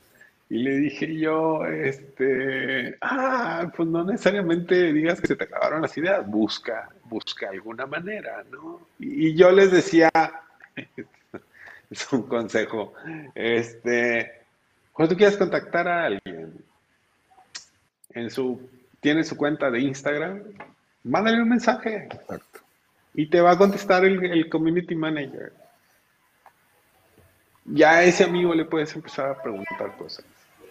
y 0.49 0.59
le 0.59 0.77
dije 0.79 1.17
yo, 1.17 1.65
este, 1.65 2.97
ah, 3.01 3.71
pues 3.75 3.89
no 3.89 4.05
necesariamente 4.05 4.93
digas 4.93 5.21
que 5.21 5.29
se 5.29 5.37
te 5.37 5.45
acabaron 5.45 5.81
las 5.81 5.97
ideas, 5.97 6.27
busca, 6.27 6.91
busca 7.05 7.51
alguna 7.51 7.87
manera, 7.87 8.45
¿no? 8.51 8.89
Y, 8.99 9.35
yo 9.35 9.53
les 9.53 9.71
decía, 9.71 10.11
es 11.91 12.13
un 12.13 12.25
consejo, 12.25 12.95
este, 13.35 14.42
cuando 14.93 15.15
tú 15.15 15.19
quieras 15.19 15.37
contactar 15.37 15.89
a 15.89 16.05
alguien, 16.07 16.65
en 18.11 18.31
su, 18.31 18.61
tiene 19.01 19.25
su 19.25 19.37
cuenta 19.37 19.71
de 19.71 19.81
Instagram, 19.81 20.43
mándale 21.05 21.43
un 21.43 21.49
mensaje. 21.49 22.09
Exacto. 22.11 22.61
Y 23.15 23.27
te 23.27 23.41
va 23.41 23.53
a 23.53 23.59
contestar 23.59 24.05
el, 24.05 24.25
el 24.25 24.49
community 24.49 24.95
manager. 24.95 25.53
Ya 27.65 27.93
a 27.93 28.05
ese 28.05 28.25
amigo 28.25 28.55
le 28.55 28.65
puedes 28.65 28.95
empezar 28.95 29.31
a 29.31 29.43
preguntar 29.43 29.97
cosas. 29.97 30.25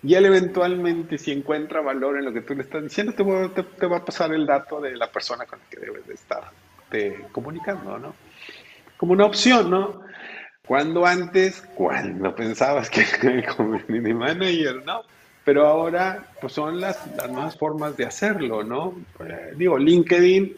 Y 0.04 0.16
él 0.16 0.26
eventualmente, 0.26 1.18
si 1.18 1.32
encuentra 1.32 1.82
valor 1.82 2.18
en 2.18 2.26
lo 2.26 2.34
que 2.34 2.42
tú 2.42 2.56
le 2.56 2.64
estás 2.64 2.82
diciendo, 2.82 3.14
te, 3.14 3.24
va 3.24 3.98
a 3.98 4.06
pasar 4.06 4.34
el 4.34 4.48
dato 4.48 4.82
de 4.82 4.96
la 4.96 5.12
persona 5.12 5.46
con 5.46 5.60
la 5.60 5.66
que 5.66 5.80
debes 5.80 6.08
de 6.08 6.16
estar 6.16 6.44
te, 6.90 7.28
comunicando, 7.32 8.00
¿no? 8.00 8.16
Como 8.98 9.14
una 9.14 9.26
opción, 9.26 9.70
¿no? 9.70 10.02
Cuando 10.72 11.06
antes, 11.06 11.68
cuando 11.76 12.34
pensabas 12.34 12.90
que 12.90 13.02
el 13.28 13.46
community 13.46 14.14
manager, 14.14 14.86
¿no? 14.86 15.02
Pero 15.44 15.68
ahora, 15.68 16.32
pues 16.40 16.54
son 16.54 16.80
las, 16.80 17.14
las 17.18 17.30
nuevas 17.30 17.58
formas 17.58 17.98
de 17.98 18.06
hacerlo, 18.06 18.64
¿no? 18.64 18.96
Eh, 19.20 19.52
digo, 19.58 19.78
LinkedIn, 19.78 20.56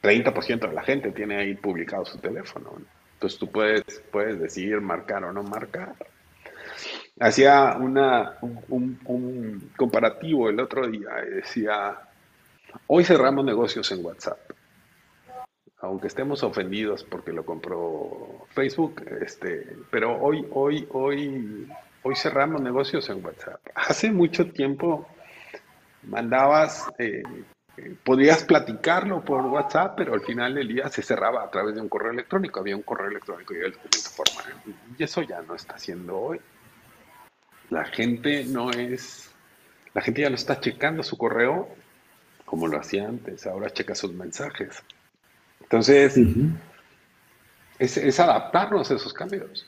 30% 0.00 0.68
de 0.68 0.72
la 0.72 0.84
gente 0.84 1.10
tiene 1.10 1.36
ahí 1.36 1.54
publicado 1.54 2.04
su 2.04 2.18
teléfono. 2.18 2.74
Entonces 3.14 3.40
tú 3.40 3.50
puedes, 3.50 3.82
puedes 4.12 4.38
decidir 4.38 4.80
marcar 4.80 5.24
o 5.24 5.32
no 5.32 5.42
marcar 5.42 5.96
hacía 7.18 7.76
una, 7.80 8.38
un, 8.68 9.72
comparativo 9.76 10.48
el 10.48 10.60
otro 10.60 10.86
día 10.86 11.10
decía, 11.28 11.98
hoy 12.86 13.02
cerramos 13.02 13.44
negocios 13.44 13.90
en 13.90 14.04
WhatsApp. 14.04 14.51
Aunque 15.82 16.06
estemos 16.06 16.42
ofendidos 16.44 17.04
porque 17.04 17.32
lo 17.32 17.44
compró 17.44 18.46
Facebook, 18.54 19.02
este, 19.20 19.76
pero 19.90 20.16
hoy, 20.16 20.46
hoy, 20.52 20.86
hoy, 20.92 21.68
hoy 22.02 22.14
cerramos 22.14 22.62
negocios 22.62 23.10
en 23.10 23.24
WhatsApp. 23.24 23.60
Hace 23.74 24.12
mucho 24.12 24.50
tiempo 24.52 25.08
mandabas, 26.04 26.88
eh, 26.98 27.24
podías 28.04 28.44
platicarlo 28.44 29.24
por 29.24 29.44
WhatsApp, 29.46 29.94
pero 29.96 30.14
al 30.14 30.20
final 30.20 30.54
del 30.54 30.68
día 30.68 30.88
se 30.88 31.02
cerraba 31.02 31.42
a 31.42 31.50
través 31.50 31.74
de 31.74 31.80
un 31.80 31.88
correo 31.88 32.12
electrónico. 32.12 32.60
Había 32.60 32.76
un 32.76 32.82
correo 32.82 33.08
electrónico 33.08 33.52
y 33.52 33.58
el 33.58 33.72
documento 33.72 34.10
formal. 34.10 34.62
Y 34.96 35.02
eso 35.02 35.22
ya 35.22 35.42
no 35.42 35.56
está 35.56 35.74
haciendo 35.74 36.16
hoy. 36.16 36.40
La 37.70 37.84
gente 37.86 38.44
no 38.44 38.70
es, 38.70 39.34
la 39.94 40.00
gente 40.00 40.22
ya 40.22 40.30
no 40.30 40.36
está 40.36 40.60
checando 40.60 41.02
su 41.02 41.18
correo 41.18 41.68
como 42.44 42.68
lo 42.68 42.78
hacía 42.78 43.08
antes, 43.08 43.46
ahora 43.46 43.70
checa 43.70 43.94
sus 43.94 44.12
mensajes. 44.12 44.84
Entonces, 45.72 46.18
es, 47.78 48.20
adaptarnos 48.20 48.90
a 48.90 48.94
esos 48.94 49.14
cambios. 49.14 49.66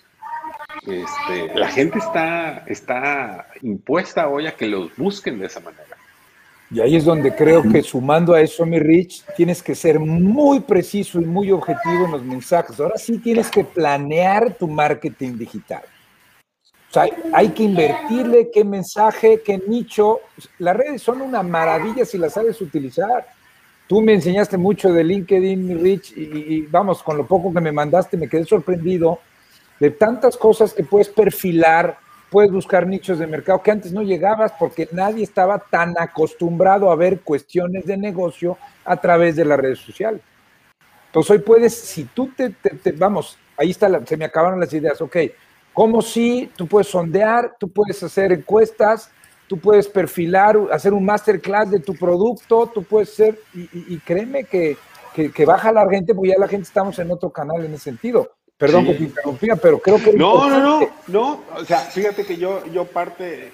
Este, 0.86 1.58
la 1.58 1.68
gente 1.68 1.98
está, 1.98 2.58
está 2.66 3.46
impuesta 3.62 4.28
hoy 4.28 4.46
a 4.46 4.54
que 4.54 4.66
los 4.66 4.94
busquen 4.96 5.38
de 5.38 5.46
esa 5.46 5.60
manera. 5.60 5.96
Y 6.70 6.80
ahí 6.80 6.96
es 6.96 7.06
donde 7.06 7.34
creo 7.34 7.62
que 7.62 7.82
sumando 7.82 8.34
a 8.34 8.42
eso, 8.42 8.66
mi 8.66 8.78
Rich, 8.78 9.24
tienes 9.34 9.62
que 9.62 9.74
ser 9.74 9.98
muy 9.98 10.60
preciso 10.60 11.22
y 11.22 11.24
muy 11.24 11.50
objetivo 11.50 12.04
en 12.04 12.10
los 12.10 12.22
mensajes. 12.22 12.78
Ahora 12.78 12.98
sí 12.98 13.16
tienes 13.16 13.50
que 13.50 13.64
planear 13.64 14.52
tu 14.52 14.68
marketing 14.68 15.38
digital. 15.38 15.84
O 16.90 16.92
sea, 16.92 17.06
hay 17.32 17.48
que 17.48 17.62
invertirle 17.62 18.50
qué 18.52 18.62
mensaje, 18.62 19.40
qué 19.42 19.58
nicho. 19.66 20.20
Las 20.58 20.76
redes 20.76 21.00
son 21.00 21.22
una 21.22 21.42
maravilla 21.42 22.04
si 22.04 22.18
las 22.18 22.34
sabes 22.34 22.60
utilizar. 22.60 23.26
Tú 23.86 24.00
me 24.00 24.14
enseñaste 24.14 24.56
mucho 24.56 24.92
de 24.92 25.04
LinkedIn, 25.04 25.82
Rich, 25.82 26.12
y, 26.16 26.62
vamos, 26.62 27.02
con 27.02 27.16
lo 27.16 27.26
poco 27.26 27.52
que 27.52 27.60
me 27.60 27.72
mandaste 27.72 28.16
me 28.16 28.28
quedé 28.28 28.44
sorprendido 28.44 29.20
de 29.78 29.90
tantas 29.90 30.36
cosas 30.36 30.72
que 30.72 30.84
puedes 30.84 31.08
perfilar 31.08 31.98
puedes 32.34 32.50
buscar 32.50 32.84
nichos 32.84 33.20
de 33.20 33.28
mercado 33.28 33.62
que 33.62 33.70
antes 33.70 33.92
no 33.92 34.02
llegabas 34.02 34.50
porque 34.58 34.88
nadie 34.90 35.22
estaba 35.22 35.56
tan 35.56 35.94
acostumbrado 35.96 36.90
a 36.90 36.96
ver 36.96 37.20
cuestiones 37.20 37.86
de 37.86 37.96
negocio 37.96 38.58
a 38.84 38.96
través 38.96 39.36
de 39.36 39.44
las 39.44 39.56
redes 39.56 39.78
sociales. 39.78 40.20
Entonces 41.06 41.30
hoy 41.30 41.38
puedes, 41.38 41.72
si 41.72 42.06
tú 42.06 42.32
te, 42.36 42.52
vamos, 42.96 43.38
ahí 43.56 43.70
está, 43.70 44.04
se 44.04 44.16
me 44.16 44.24
acabaron 44.24 44.58
las 44.58 44.72
ideas, 44.72 45.00
ok, 45.00 45.16
como 45.72 46.02
si 46.02 46.50
tú 46.56 46.66
puedes 46.66 46.88
sondear, 46.88 47.54
tú 47.56 47.68
puedes 47.68 48.02
hacer 48.02 48.32
encuestas, 48.32 49.12
tú 49.46 49.58
puedes 49.58 49.88
perfilar, 49.88 50.58
hacer 50.72 50.92
un 50.92 51.04
masterclass 51.04 51.70
de 51.70 51.80
tu 51.80 51.94
producto, 51.94 52.70
tú 52.72 52.82
puedes 52.82 53.10
ser, 53.10 53.38
y, 53.54 53.98
créeme 53.98 54.44
que, 54.44 54.76
que, 55.14 55.30
que, 55.30 55.44
baja 55.44 55.72
la 55.72 55.88
gente, 55.88 56.14
porque 56.14 56.30
ya 56.30 56.38
la 56.38 56.48
gente 56.48 56.66
estamos 56.66 56.98
en 56.98 57.10
otro 57.10 57.30
canal 57.30 57.64
en 57.64 57.74
ese 57.74 57.84
sentido. 57.84 58.32
Perdón 58.56 58.86
que 58.86 58.94
te 58.94 59.02
interrumpía, 59.04 59.56
pero 59.56 59.78
creo 59.78 60.02
que... 60.02 60.12
No, 60.12 60.48
no, 60.48 60.60
no, 60.60 60.88
no, 61.08 61.42
o 61.56 61.64
sea, 61.64 61.80
fíjate 61.80 62.24
que 62.24 62.36
yo, 62.36 62.64
yo 62.66 62.84
parte, 62.84 63.52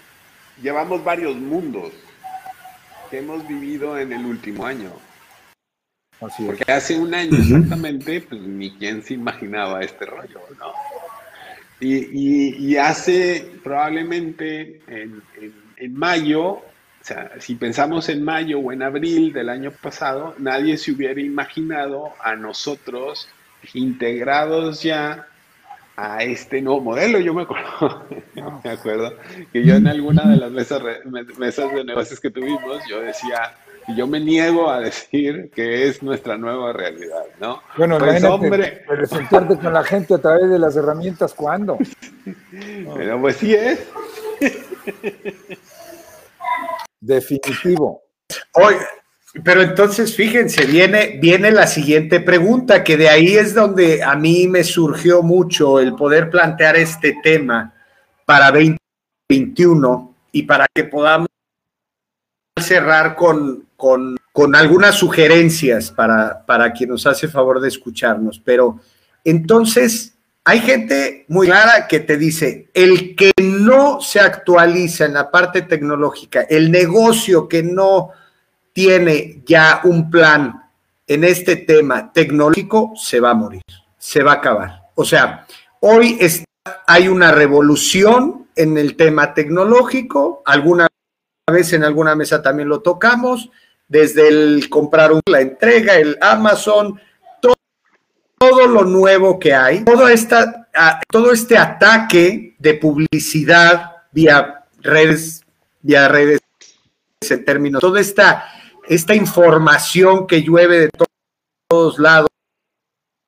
llevamos 0.62 1.02
varios 1.02 1.36
mundos 1.36 1.90
que 3.10 3.18
hemos 3.18 3.46
vivido 3.48 3.98
en 3.98 4.12
el 4.12 4.24
último 4.24 4.66
año. 4.66 4.92
Así 6.20 6.44
Porque 6.44 6.70
hace 6.70 6.98
un 6.98 7.14
año 7.14 7.36
exactamente, 7.36 8.20
pues 8.20 8.42
ni 8.42 8.76
quien 8.76 9.02
se 9.02 9.14
imaginaba 9.14 9.80
este 9.80 10.04
rollo, 10.04 10.40
¿no? 10.58 10.72
Y, 11.80 12.72
y, 12.72 12.76
hace 12.76 13.52
probablemente 13.64 14.82
en, 14.86 15.22
en 15.40 15.54
mayo, 15.88 16.42
o 16.42 16.62
sea, 17.02 17.30
si 17.38 17.54
pensamos 17.54 18.08
en 18.08 18.22
mayo 18.22 18.58
o 18.58 18.72
en 18.72 18.82
abril 18.82 19.32
del 19.32 19.48
año 19.48 19.70
pasado, 19.70 20.34
nadie 20.38 20.76
se 20.76 20.92
hubiera 20.92 21.20
imaginado 21.20 22.10
a 22.22 22.36
nosotros 22.36 23.28
integrados 23.72 24.82
ya 24.82 25.26
a 25.96 26.22
este 26.22 26.62
nuevo 26.62 26.80
modelo. 26.80 27.18
Yo 27.18 27.34
me 27.34 27.42
acuerdo, 27.42 28.06
me 28.64 28.70
acuerdo 28.70 29.14
que 29.52 29.64
yo 29.64 29.74
en 29.76 29.86
alguna 29.86 30.24
de 30.24 30.36
las 30.36 30.50
mesas, 30.50 30.82
mesas 31.38 31.72
de 31.72 31.84
negocios 31.84 32.20
que 32.20 32.30
tuvimos, 32.30 32.82
yo 32.88 33.00
decía, 33.00 33.54
yo 33.96 34.06
me 34.06 34.20
niego 34.20 34.70
a 34.70 34.80
decir 34.80 35.50
que 35.54 35.88
es 35.88 36.02
nuestra 36.02 36.36
nueva 36.36 36.72
realidad, 36.72 37.24
¿no? 37.40 37.62
Bueno, 37.76 37.98
pues, 37.98 38.22
hombre, 38.24 38.84
presentarte 38.86 39.56
con 39.58 39.72
la 39.72 39.84
gente 39.84 40.14
a 40.14 40.18
través 40.18 40.48
de 40.48 40.58
las 40.58 40.76
herramientas, 40.76 41.34
¿cuándo? 41.34 41.78
Pero 42.96 43.20
pues 43.20 43.36
sí 43.36 43.54
es. 43.54 43.86
Definitivo. 47.00 48.02
Pero 49.44 49.62
entonces, 49.62 50.14
fíjense, 50.14 50.66
viene, 50.66 51.18
viene 51.20 51.52
la 51.52 51.66
siguiente 51.66 52.20
pregunta, 52.20 52.82
que 52.82 52.96
de 52.96 53.08
ahí 53.08 53.36
es 53.36 53.54
donde 53.54 54.02
a 54.02 54.16
mí 54.16 54.48
me 54.48 54.64
surgió 54.64 55.22
mucho 55.22 55.78
el 55.78 55.94
poder 55.94 56.30
plantear 56.30 56.76
este 56.76 57.16
tema 57.22 57.72
para 58.24 58.50
2021 58.50 60.14
y 60.32 60.42
para 60.42 60.66
que 60.74 60.84
podamos 60.84 61.28
cerrar 62.60 63.14
con, 63.14 63.68
con, 63.76 64.16
con 64.32 64.56
algunas 64.56 64.96
sugerencias 64.96 65.92
para, 65.92 66.44
para 66.44 66.72
quien 66.72 66.90
nos 66.90 67.06
hace 67.06 67.28
favor 67.28 67.60
de 67.60 67.68
escucharnos. 67.68 68.40
Pero 68.44 68.80
entonces, 69.24 70.16
hay 70.50 70.58
gente 70.62 71.26
muy 71.28 71.46
clara 71.46 71.86
que 71.86 72.00
te 72.00 72.16
dice, 72.16 72.70
el 72.74 73.14
que 73.14 73.30
no 73.40 74.00
se 74.00 74.18
actualiza 74.18 75.04
en 75.04 75.14
la 75.14 75.30
parte 75.30 75.62
tecnológica, 75.62 76.40
el 76.40 76.72
negocio 76.72 77.46
que 77.46 77.62
no 77.62 78.08
tiene 78.72 79.42
ya 79.46 79.80
un 79.84 80.10
plan 80.10 80.60
en 81.06 81.22
este 81.22 81.54
tema 81.54 82.12
tecnológico, 82.12 82.94
se 82.96 83.20
va 83.20 83.30
a 83.30 83.34
morir, 83.34 83.62
se 83.96 84.24
va 84.24 84.32
a 84.32 84.34
acabar. 84.36 84.88
O 84.96 85.04
sea, 85.04 85.46
hoy 85.78 86.18
hay 86.84 87.06
una 87.06 87.30
revolución 87.30 88.48
en 88.56 88.76
el 88.76 88.96
tema 88.96 89.32
tecnológico, 89.32 90.42
alguna 90.44 90.88
vez 91.46 91.72
en 91.74 91.84
alguna 91.84 92.16
mesa 92.16 92.42
también 92.42 92.68
lo 92.68 92.80
tocamos, 92.80 93.50
desde 93.86 94.26
el 94.26 94.68
comprar 94.68 95.12
la 95.26 95.42
entrega, 95.42 95.94
el 95.94 96.18
Amazon, 96.20 97.00
todo, 98.40 98.66
lo 98.66 98.84
nuevo 98.84 99.38
que 99.38 99.54
hay, 99.54 99.84
todo, 99.84 100.08
esta, 100.08 100.68
todo 101.10 101.32
este 101.32 101.58
ataque 101.58 102.56
de 102.58 102.74
publicidad 102.74 103.92
vía 104.12 104.64
redes, 104.80 105.44
vía 105.82 106.08
redes 106.08 106.40
en 107.28 107.44
términos, 107.44 107.80
toda 107.80 108.00
esta 108.00 108.44
esta 108.90 109.14
información 109.14 110.26
que 110.26 110.42
llueve 110.42 110.80
de 110.80 110.90
todos 111.68 111.98
lados, 112.00 112.28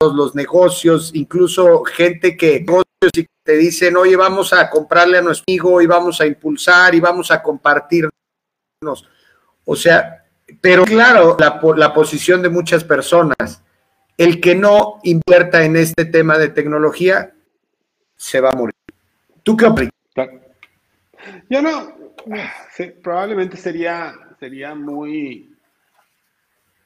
los 0.01 0.35
negocios, 0.35 1.12
incluso 1.14 1.85
gente 1.85 2.37
que 2.37 2.66
te 3.44 3.53
dicen, 3.53 3.96
oye, 3.96 4.16
vamos 4.16 4.53
a 4.53 4.68
comprarle 4.68 5.18
a 5.18 5.22
nuestro 5.22 5.44
amigo 5.46 5.81
y 5.81 5.87
vamos 5.87 6.20
a 6.20 6.27
impulsar 6.27 6.96
y 6.96 7.01
vamos 7.01 7.31
a 7.31 7.40
compartirnos. 7.40 8.12
O 9.64 9.77
sea, 9.77 10.25
pero 10.61 10.85
claro, 10.85 11.37
la, 11.38 11.61
la 11.77 11.94
posición 11.94 12.42
de 12.42 12.48
muchas 12.48 12.83
personas, 12.83 13.62
el 14.16 14.40
que 14.40 14.55
no 14.55 15.01
invierta 15.03 15.64
en 15.64 15.77
este 15.77 16.05
tema 16.05 16.38
de 16.38 16.48
tecnología, 16.48 17.33
se 18.16 18.40
va 18.40 18.51
a 18.51 18.57
morir. 18.57 18.75
¿Tú 19.42 19.57
qué 19.57 19.66
opinas? 19.66 19.92
Yo 21.48 21.62
no, 21.62 21.94
probablemente 23.03 23.57
sería, 23.57 24.14
sería 24.38 24.75
muy 24.75 25.57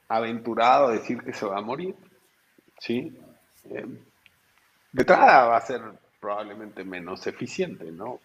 aventurado 0.09 0.91
decir 0.91 1.23
que 1.23 1.33
se 1.33 1.47
va 1.47 1.59
a 1.59 1.63
morir, 1.63 1.95
¿sí? 2.79 3.19
Eh, 3.65 3.87
de 4.93 5.03
entrada 5.03 5.47
va 5.47 5.57
a 5.57 5.61
ser 5.61 5.83
probablemente 6.21 6.85
menos 6.85 7.27
eficiente, 7.27 7.91
¿no? 7.91 8.21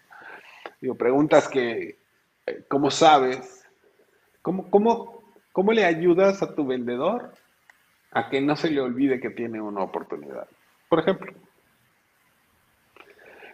Digo, 0.80 0.94
preguntas 0.94 1.48
que, 1.48 1.98
eh, 2.46 2.64
¿cómo 2.68 2.90
sabes? 2.90 3.66
¿Cómo, 4.42 4.70
cómo, 4.70 5.22
¿Cómo 5.52 5.72
le 5.72 5.84
ayudas 5.84 6.42
a 6.42 6.54
tu 6.54 6.66
vendedor 6.66 7.34
a 8.12 8.28
que 8.28 8.40
no 8.40 8.56
se 8.56 8.70
le 8.70 8.80
olvide 8.80 9.20
que 9.20 9.30
tiene 9.30 9.60
una 9.60 9.82
oportunidad? 9.82 10.46
Por 10.88 11.00
ejemplo, 11.00 11.32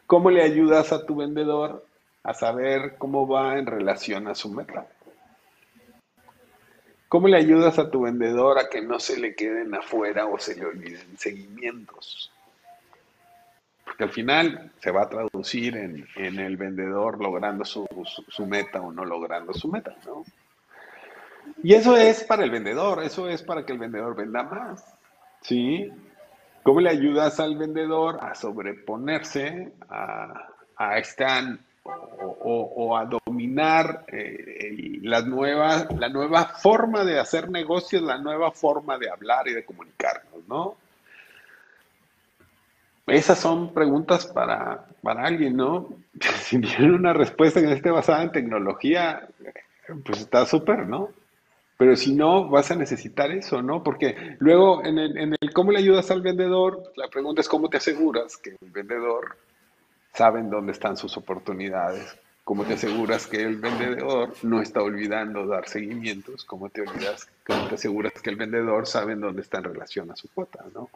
¿cómo 0.07 0.31
le 0.31 0.43
ayudas 0.43 0.93
a 0.93 1.07
tu 1.07 1.17
vendedor 1.17 1.85
a 2.25 2.35
saber 2.35 2.97
cómo 2.99 3.27
va 3.27 3.59
en 3.59 3.67
relación 3.67 4.29
a 4.29 4.35
su 4.35 4.53
meta? 4.53 4.87
¿Cómo 7.09 7.27
le 7.27 7.39
ayudas 7.39 7.79
a 7.79 7.91
tu 7.91 8.03
vendedor 8.03 8.59
a 8.59 8.69
que 8.69 8.83
no 8.83 9.01
se 9.01 9.19
le 9.19 9.35
queden 9.35 9.75
afuera 9.75 10.27
o 10.27 10.39
se 10.39 10.57
le 10.57 10.67
olviden 10.67 11.17
seguimientos? 11.17 12.31
Porque 13.83 14.05
al 14.05 14.11
final 14.11 14.73
se 14.81 14.91
va 14.91 15.05
a 15.05 15.09
traducir 15.09 15.75
en, 15.77 16.07
el 16.17 16.57
vendedor 16.59 17.19
logrando 17.19 17.65
su, 17.65 17.87
meta 18.47 18.83
o 18.83 18.93
no 18.93 19.07
logrando 19.07 19.55
su 19.55 19.69
meta, 19.69 19.97
¿no? 20.05 20.23
Y 21.63 21.75
eso 21.75 21.97
es 21.97 22.25
para 22.25 22.45
el 22.45 22.51
vendedor, 22.51 23.03
eso 23.03 23.29
es 23.29 23.43
para 23.43 23.65
que 23.65 23.73
el 23.73 23.79
vendedor 23.79 24.15
venda 24.15 24.43
más, 24.43 24.85
¿sí? 25.41 25.91
¿Cómo 26.63 26.81
le 26.81 26.91
ayudas 26.91 27.41
al 27.41 27.57
vendedor 27.57 28.19
a 28.23 28.35
sobreponerse 28.35 29.73
a, 29.89 30.49
a 30.77 30.99
esta 30.99 31.59
o, 31.85 32.97
a 32.97 33.07
dominar 33.07 34.05
eh, 34.09 34.99
la, 35.03 35.23
nueva, 35.23 36.45
forma 36.61 37.05
de 37.05 37.19
hacer 37.19 37.51
negocios, 37.51 38.03
la 38.03 38.19
nueva 38.19 38.51
forma 38.51 38.99
de 38.99 39.11
hablar 39.11 39.49
y 39.49 39.55
de 39.55 39.65
comunicarnos, 39.65 40.47
¿no? 40.47 40.77
Esas 43.07 43.39
son 43.39 43.73
preguntas 43.73 44.27
para, 44.27 44.85
para 45.03 45.25
alguien, 45.25 45.57
¿no? 45.57 45.89
Si 46.43 46.61
tiene 46.61 46.95
una 46.95 47.13
respuesta 47.13 47.61
que 47.61 47.73
esté 47.73 47.91
basada 47.91 48.23
en 48.23 48.33
tecnología, 48.33 49.27
pues 50.05 50.21
está 50.21 50.45
súper, 50.45 50.87
¿no? 50.87 51.11
Pero 51.79 51.97
si 51.97 52.13
no, 52.13 52.49
vas 52.49 52.71
a 52.71 52.77
necesitar 52.77 53.31
eso, 53.31 53.63
¿no? 53.63 53.83
Porque 53.83 54.37
luego 54.41 54.85
en 54.85 54.99
el, 54.99 55.17
en 55.17 55.37
el 55.41 55.53
cómo 55.55 55.73
le 55.73 55.79
ayudas 55.79 56.11
al 56.11 56.21
vendedor, 56.21 56.93
la 56.97 57.09
pregunta 57.09 57.41
es 57.41 57.49
cómo 57.49 57.71
te 57.71 57.79
aseguras 57.79 58.37
que 58.37 58.57
el 58.61 58.71
vendedor 58.71 59.37
saben 60.13 60.51
dónde 60.51 60.73
están 60.73 60.97
sus 60.97 61.17
oportunidades. 61.17 62.19
¿Cómo 62.43 62.65
te 62.65 62.75
aseguras 62.75 63.27
que 63.27 63.43
el 63.43 63.57
vendedor 63.57 64.35
no 64.43 64.61
está 64.61 64.83
olvidando 64.83 65.47
dar 65.47 65.69
seguimientos? 65.69 66.45
¿Cómo 66.45 66.69
te, 66.69 66.81
olvidas, 66.81 67.29
cómo 67.47 67.69
te 67.69 67.77
aseguras 67.77 68.15
que 68.15 68.31
el 68.31 68.37
vendedor 68.37 68.87
sabe 68.87 69.15
dónde 69.15 69.43
está 69.43 69.59
en 69.59 69.65
relación 69.65 70.11
a 70.11 70.17
su 70.17 70.29
cuota? 70.31 70.65
¿no? 70.75 70.89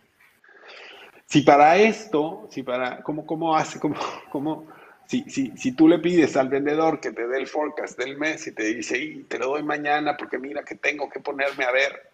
si 1.32 1.40
para 1.40 1.78
esto, 1.78 2.46
si 2.50 2.62
para, 2.62 3.02
¿cómo, 3.02 3.24
cómo 3.24 3.56
hace, 3.56 3.80
cómo, 3.80 3.94
cómo, 4.30 4.66
si, 5.12 5.28
si, 5.28 5.52
si 5.58 5.72
tú 5.72 5.88
le 5.88 5.98
pides 5.98 6.38
al 6.38 6.48
vendedor 6.48 6.98
que 6.98 7.12
te 7.12 7.28
dé 7.28 7.36
el 7.36 7.46
forecast 7.46 7.98
del 7.98 8.16
mes 8.16 8.46
y 8.46 8.52
te 8.52 8.62
dice, 8.62 8.96
y 8.96 9.24
te 9.24 9.38
lo 9.38 9.48
doy 9.48 9.62
mañana 9.62 10.16
porque 10.16 10.38
mira 10.38 10.64
que 10.64 10.76
tengo 10.76 11.10
que 11.10 11.20
ponerme 11.20 11.64
a 11.64 11.70
ver, 11.70 12.10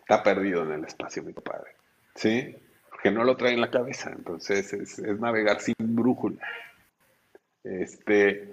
está 0.00 0.20
perdido 0.24 0.64
en 0.64 0.72
el 0.72 0.84
espacio, 0.84 1.22
mi 1.22 1.32
padre. 1.32 1.76
¿Sí? 2.16 2.56
Porque 2.90 3.12
no 3.12 3.22
lo 3.22 3.36
trae 3.36 3.52
en 3.52 3.60
la 3.60 3.70
cabeza. 3.70 4.10
Entonces 4.10 4.72
es, 4.72 4.98
es 4.98 5.20
navegar 5.20 5.60
sin 5.60 5.76
brújula. 5.78 6.44
Este, 7.62 8.52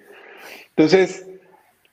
entonces, 0.70 1.28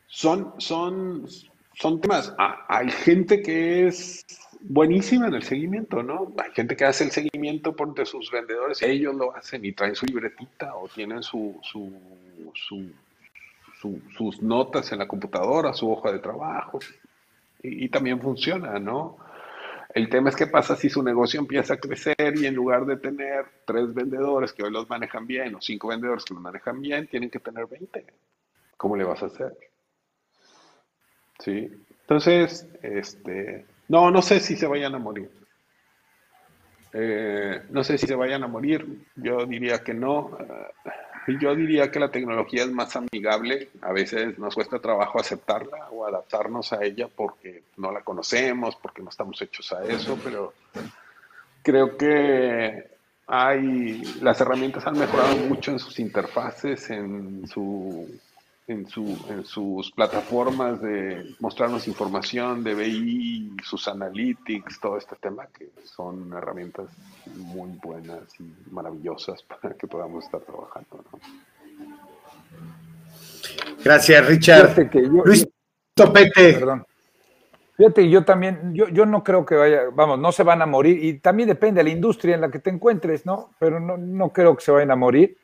son, 0.09 0.61
son, 0.61 1.27
son 1.73 2.03
temas. 2.03 2.35
Ah, 2.37 2.67
hay 2.69 2.91
gente 2.91 3.41
que 3.41 3.87
es 3.87 4.27
buenísima 4.63 5.27
en 5.29 5.35
el 5.35 5.43
seguimiento, 5.43 6.03
¿no? 6.03 6.33
Hay 6.43 6.53
gente 6.53 6.77
que 6.77 6.85
hace 6.85 7.05
el 7.05 7.11
seguimiento 7.11 7.75
por 7.75 7.95
de 7.95 8.07
sus 8.07 8.31
vendedores, 8.31 8.83
ellos 8.83 9.15
lo 9.15 9.35
hacen 9.35 9.65
y 9.65 9.73
traen 9.73 9.95
su 9.95 10.07
libretita 10.07 10.75
o 10.77 10.89
tienen 10.89 11.23
su, 11.23 11.59
su, 11.63 11.93
sus 14.17 14.43
notas 14.43 14.93
en 14.93 14.99
la 14.99 15.09
computadora, 15.09 15.73
su 15.73 15.91
hoja 15.91 16.13
de 16.13 16.19
trabajo, 16.19 16.79
y, 17.63 17.89
también 17.89 18.21
funciona, 18.21 18.79
¿no? 18.79 19.19
El 19.93 20.09
tema 20.09 20.31
es 20.31 20.37
qué 20.37 20.47
pasa 20.47 20.77
si 20.77 20.89
su 20.89 21.03
negocio 21.03 21.41
empieza 21.41 21.75
a 21.75 21.79
crecer 21.79 22.35
y 22.37 22.47
en 22.47 22.55
lugar 22.55 22.87
de 22.87 22.97
tener 22.97 23.45
tres 23.67 23.93
vendedores 23.93 24.53
que 24.53 24.63
hoy 24.63 24.71
los 24.71 24.89
manejan 24.89 25.27
bien 25.27 25.55
o 25.55 25.61
cinco 25.61 25.89
vendedores 25.89 26.25
que 26.25 26.35
los 26.35 26.43
manejan 26.43 26.81
bien, 26.81 27.09
tienen 27.09 27.29
que 27.29 27.41
tener 27.41 27.67
20. 27.67 28.07
¿Cómo 28.77 28.97
le 28.97 29.05
vas 29.05 29.23
a 29.23 29.27
hacer? 29.27 29.57
Sí. 31.41 31.69
Entonces, 32.03 32.69
este, 32.83 33.67
no, 33.91 34.09
no 34.09 34.23
sé 34.23 34.39
si 34.39 34.57
se 34.57 34.69
vayan 34.69 34.95
a 34.95 35.01
morir. 35.01 35.29
Eh, 36.93 37.63
no 37.71 37.83
sé 37.83 37.99
si 37.99 38.07
se 38.07 38.15
vayan 38.15 38.45
a 38.45 38.47
morir. 38.47 38.87
Yo 39.17 39.45
diría 39.47 39.83
que 39.83 39.93
no. 39.93 40.39
Eh, 40.39 41.37
yo 41.41 41.57
diría 41.57 41.91
que 41.91 41.99
la 41.99 42.09
tecnología 42.09 42.63
es 42.63 42.71
más 42.71 42.95
amigable. 42.95 43.69
A 43.83 43.93
veces 43.93 44.39
nos 44.39 44.55
cuesta 44.55 44.79
trabajo 44.79 45.19
aceptarla 45.19 45.89
o 45.91 46.07
adaptarnos 46.07 46.73
a 46.73 46.85
ella 46.85 47.09
porque 47.09 47.65
no 47.79 47.91
la 47.91 48.03
conocemos, 48.03 48.77
porque 48.77 49.03
no 49.03 49.11
estamos 49.11 49.43
hechos 49.43 49.73
a 49.73 49.83
eso, 49.83 50.17
pero 50.23 50.55
creo 51.61 51.97
que 51.97 52.91
hay 53.27 54.03
las 54.23 54.41
herramientas 54.41 54.87
han 54.87 55.01
mejorado 55.01 55.35
mucho 55.49 55.73
en 55.73 55.81
sus 55.81 55.99
interfaces, 55.99 56.91
en 56.91 57.45
su 57.49 58.09
en, 58.71 58.87
su, 58.87 59.19
en 59.29 59.45
sus 59.45 59.91
plataformas 59.91 60.81
de 60.81 61.35
mostrarnos 61.41 61.89
información 61.89 62.63
de 62.63 62.75
BI, 62.75 63.57
sus 63.65 63.89
analytics, 63.89 64.79
todo 64.79 64.97
este 64.97 65.17
tema, 65.17 65.49
que 65.49 65.71
son 65.85 66.33
herramientas 66.33 66.87
muy 67.35 67.71
buenas 67.83 68.23
y 68.39 68.53
maravillosas 68.71 69.43
para 69.43 69.75
que 69.75 69.89
podamos 69.89 70.25
estar 70.25 70.41
trabajando. 70.43 71.05
Gracias, 73.83 74.27
Richard. 74.27 74.89
Que 74.89 75.01
Luis 75.01 75.49
Topete. 75.93 76.55
Perdón. 76.55 76.87
Fíjate, 77.77 78.09
yo 78.09 78.25
también, 78.25 78.73
yo, 78.73 78.89
yo 78.89 79.05
no 79.05 79.25
creo 79.25 79.45
que 79.45 79.57
vaya, 79.57 79.81
vamos, 79.93 80.19
no 80.19 80.31
se 80.31 80.45
van 80.45 80.63
a 80.63 80.67
morir, 80.67 81.03
y 81.03 81.19
también 81.19 81.49
depende 81.49 81.81
de 81.81 81.85
la 81.85 81.91
industria 81.91 82.35
en 82.35 82.43
la 82.43 82.51
que 82.51 82.59
te 82.59 82.71
encuentres, 82.71 83.27
¿no? 83.27 83.51
Pero 83.59 83.81
no, 83.81 83.97
no 83.97 84.29
creo 84.29 84.55
que 84.55 84.63
se 84.63 84.71
vayan 84.71 84.91
a 84.91 84.97
morir 84.97 85.40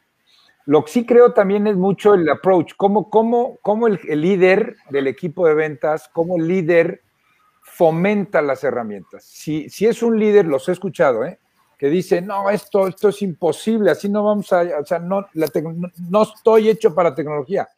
lo 0.66 0.84
que 0.84 0.92
sí 0.92 1.06
creo 1.06 1.32
también 1.32 1.68
es 1.68 1.76
mucho 1.76 2.14
el 2.14 2.28
approach, 2.28 2.72
cómo, 2.76 3.08
cómo, 3.08 3.58
cómo 3.62 3.86
el, 3.86 4.00
líder 4.20 4.76
del 4.90 5.06
equipo 5.06 5.46
de 5.46 5.54
ventas, 5.54 6.10
cómo 6.12 6.36
el 6.36 6.48
líder 6.48 7.02
fomenta 7.62 8.42
las 8.42 8.64
herramientas. 8.64 9.24
Si, 9.24 9.70
si 9.70 9.86
es 9.86 10.02
un 10.02 10.18
líder, 10.18 10.46
los 10.46 10.68
he 10.68 10.72
escuchado, 10.72 11.24
¿eh? 11.24 11.38
que 11.78 11.88
dice, 11.88 12.20
no, 12.20 12.50
esto, 12.50 12.88
esto 12.88 13.10
es 13.10 13.22
imposible, 13.22 13.92
así 13.92 14.08
no 14.08 14.24
vamos 14.24 14.52
a, 14.52 14.62
o 14.80 14.84
sea, 14.84 14.98
no, 14.98 15.26
la 15.34 15.48
no, 16.10 16.22
estoy 16.22 16.68
hecho 16.68 16.92
para 16.92 17.14
tecnología. 17.14 17.68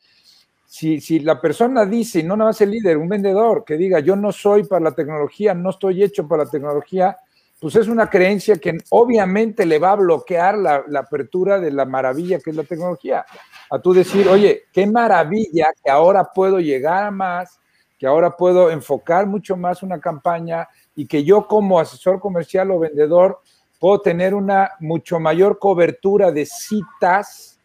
Si, 0.64 1.01
si, 1.01 1.20
la 1.20 1.40
persona 1.40 1.85
dice, 1.85 2.22
no 2.22 2.37
nada 2.37 2.51
más 2.51 2.61
el 2.62 2.70
líder, 2.70 2.96
un 2.96 3.09
vendedor, 3.09 3.64
que 3.64 3.77
diga, 3.77 4.01
yo 4.01 4.16
no 4.16 4.33
soy 4.33 4.64
para 4.64 4.85
la 4.85 4.92
tecnología, 4.92 5.53
no 5.53 5.70
estoy 5.70 6.03
hecho 6.03 6.27
para 6.27 6.44
la 6.44 6.51
tecnología, 6.51 7.18
pues 7.61 7.75
es 7.75 7.88
una 7.88 8.09
creencia 8.09 8.57
que 8.59 8.79
obviamente 8.90 9.66
le 9.66 9.79
va 9.79 9.92
a 9.92 9.97
bloquear 9.97 10.57
la, 10.57 10.85
apertura 10.99 11.59
de 11.59 11.73
la 11.73 11.85
maravilla 11.85 12.38
que 12.38 12.51
es 12.51 12.57
la 12.57 12.62
tecnología. 12.62 13.27
A 13.71 13.81
tú 13.81 13.92
decir, 13.92 14.29
oye, 14.29 14.64
qué 14.73 14.87
maravilla 14.87 15.73
que 15.83 15.90
ahora 15.90 16.25
puedo 16.33 16.61
llegar 16.61 17.05
a 17.05 17.11
más, 17.11 17.61
que 17.99 18.07
ahora 18.07 18.37
puedo 18.37 18.71
enfocar 18.71 19.27
mucho 19.27 19.57
más 19.57 19.83
una 19.83 19.99
campaña 19.99 20.68
y 20.94 21.07
que 21.07 21.25
yo 21.25 21.49
como 21.49 21.81
asesor 21.81 22.21
comercial 22.21 22.71
o 22.71 22.79
vendedor 22.79 23.40
puedo 23.81 24.01
tener 24.01 24.35
una 24.35 24.73
mucho 24.79 25.18
mayor 25.18 25.59
cobertura 25.59 26.31
de 26.31 26.47
citas, 26.47 27.59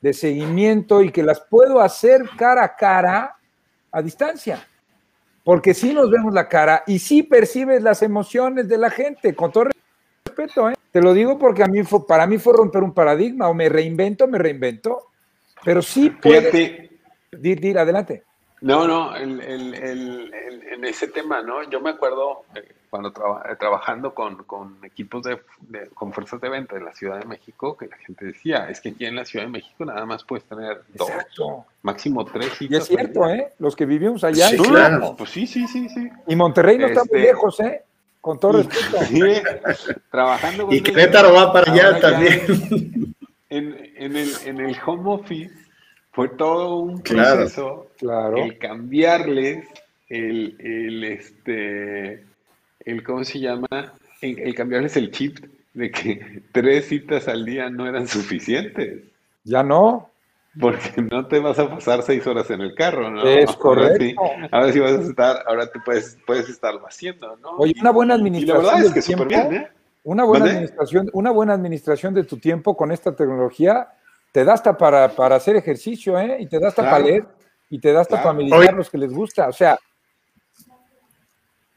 de 0.00 0.14
seguimiento 0.14 1.02
y 1.02 1.12
que 1.12 1.22
las 1.22 1.40
puedo 1.40 1.80
hacer 1.80 2.30
cara 2.36 2.64
a 2.64 2.76
cara 2.76 3.36
a 3.92 4.02
distancia 4.02 4.66
porque 5.44 5.74
sí 5.74 5.92
nos 5.92 6.10
vemos 6.10 6.32
la 6.32 6.48
cara 6.48 6.82
y 6.86 6.98
sí 6.98 7.22
percibes 7.22 7.82
las 7.82 8.02
emociones 8.02 8.66
de 8.66 8.78
la 8.78 8.90
gente, 8.90 9.34
con 9.34 9.52
todo 9.52 9.68
respeto, 10.24 10.70
¿eh? 10.70 10.74
Te 10.90 11.02
lo 11.02 11.12
digo 11.12 11.38
porque 11.38 11.62
a 11.62 11.66
mí 11.66 11.82
fue, 11.82 12.06
para 12.06 12.26
mí 12.26 12.38
fue 12.38 12.54
romper 12.54 12.82
un 12.82 12.94
paradigma, 12.94 13.48
o 13.48 13.54
me 13.54 13.68
reinvento, 13.68 14.26
me 14.26 14.38
reinvento, 14.38 15.08
pero 15.64 15.82
sí 15.82 16.10
puedes... 16.10 16.52
Dir, 17.32 17.60
dir, 17.60 17.78
adelante. 17.78 18.22
No, 18.64 18.88
no, 18.88 19.14
en 19.14 20.84
ese 20.84 21.08
tema, 21.08 21.42
¿no? 21.42 21.68
Yo 21.68 21.80
me 21.80 21.90
acuerdo 21.90 22.44
eh, 22.54 22.66
cuando 22.88 23.10
eh, 23.10 23.56
trabajando 23.58 24.14
con, 24.14 24.78
equipos 24.82 25.22
de, 25.22 25.38
con 25.92 26.14
fuerzas 26.14 26.40
de 26.40 26.48
venta 26.48 26.74
en 26.76 26.86
la 26.86 26.94
Ciudad 26.94 27.18
de 27.18 27.26
México, 27.26 27.76
que 27.76 27.88
la 27.88 27.96
gente 27.98 28.24
decía, 28.24 28.70
es 28.70 28.80
que 28.80 28.88
aquí 28.88 29.04
en 29.04 29.16
la 29.16 29.26
Ciudad 29.26 29.44
de 29.44 29.50
México 29.50 29.84
nada 29.84 30.06
más 30.06 30.24
puedes 30.24 30.44
tener 30.46 30.80
dos, 30.94 31.10
máximo 31.82 32.24
tres. 32.24 32.52
Y 32.60 32.74
es 32.74 32.86
cierto, 32.86 33.28
¿eh? 33.28 33.52
Los 33.58 33.76
que 33.76 33.84
vivimos 33.84 34.24
allá. 34.24 34.48
Sí, 34.48 34.56
claro. 34.56 35.14
Pues 35.14 35.28
sí, 35.28 35.46
sí, 35.46 35.66
sí, 35.68 35.86
sí. 35.90 36.08
Y 36.26 36.34
Monterrey 36.34 36.78
no 36.78 36.86
está 36.86 37.00
muy 37.00 37.20
este, 37.20 37.32
lejos, 37.32 37.60
¿eh? 37.60 37.82
Con 38.18 38.40
todo 38.40 38.52
respeto. 38.62 39.04
Sí, 39.08 39.42
trabajando 40.10 40.64
con 40.64 40.74
Y 40.74 40.80
Querétaro 40.80 41.34
va 41.34 41.52
para 41.52 41.70
allá 41.70 42.00
también. 42.00 43.14
En, 43.50 43.92
en, 43.96 44.16
el, 44.16 44.30
en 44.46 44.60
el 44.60 44.76
home 44.86 45.12
office 45.12 45.54
fue 46.14 46.28
todo 46.28 46.76
un 46.78 47.02
proceso 47.02 47.88
claro, 47.98 48.36
el 48.36 48.56
cambiarles 48.58 49.66
el, 50.08 50.56
el, 50.60 51.04
este, 51.04 52.24
el 52.84 53.02
¿cómo 53.02 53.24
se 53.24 53.40
llama? 53.40 53.66
El, 54.20 54.54
cambiarles 54.54 54.96
el 54.96 55.10
chip 55.10 55.38
de 55.74 55.90
que 55.90 56.42
tres 56.52 56.86
citas 56.86 57.26
al 57.26 57.44
día 57.44 57.68
no 57.68 57.88
eran 57.88 58.06
suficientes. 58.06 59.02
Ya 59.42 59.62
no. 59.62 60.10
Porque 60.60 61.02
no 61.02 61.26
te 61.26 61.40
vas 61.40 61.58
a 61.58 61.68
pasar 61.68 62.02
seis 62.02 62.24
horas 62.28 62.48
en 62.50 62.60
el 62.60 62.76
carro, 62.76 63.10
¿no? 63.10 63.24
Es 63.24 63.50
correcto. 63.56 64.22
Ahora 64.52 64.72
sí, 64.72 64.78
vas 64.78 64.92
a 64.92 65.02
estar, 65.02 65.44
ahora 65.48 65.66
te 65.66 65.80
puedes, 65.80 66.16
puedes 66.24 66.48
estarlo 66.48 66.86
haciendo, 66.86 67.36
¿no? 67.38 67.56
Oye, 67.58 67.74
una 67.80 67.90
buena 67.90 68.14
administración. 68.14 68.62
Y 68.62 68.64
la 68.64 68.72
verdad 68.72 68.86
es 68.86 68.94
que 68.94 69.02
súper 69.02 69.26
bien, 69.26 69.54
¿eh? 69.54 69.68
Una 70.04 70.24
buena 70.24 70.44
administración, 70.44 71.10
una 71.12 71.30
buena 71.32 71.54
administración 71.54 72.14
de 72.14 72.24
tu 72.24 72.36
tiempo 72.36 72.76
con 72.76 72.92
esta 72.92 73.16
tecnología 73.16 73.88
te 74.34 74.44
da 74.44 74.54
hasta 74.54 74.76
para, 74.76 75.14
para 75.14 75.36
hacer 75.36 75.54
ejercicio, 75.54 76.18
¿eh? 76.18 76.38
Y 76.40 76.48
te 76.48 76.58
da 76.58 76.66
hasta 76.66 76.82
para 76.82 76.98
leer, 76.98 77.24
y 77.70 77.78
te 77.78 77.92
da 77.92 78.00
hasta 78.00 78.20
para 78.20 78.32
meditar 78.32 78.74
los 78.74 78.90
que 78.90 78.98
les 78.98 79.12
gusta. 79.12 79.46
O 79.46 79.52
sea. 79.52 79.78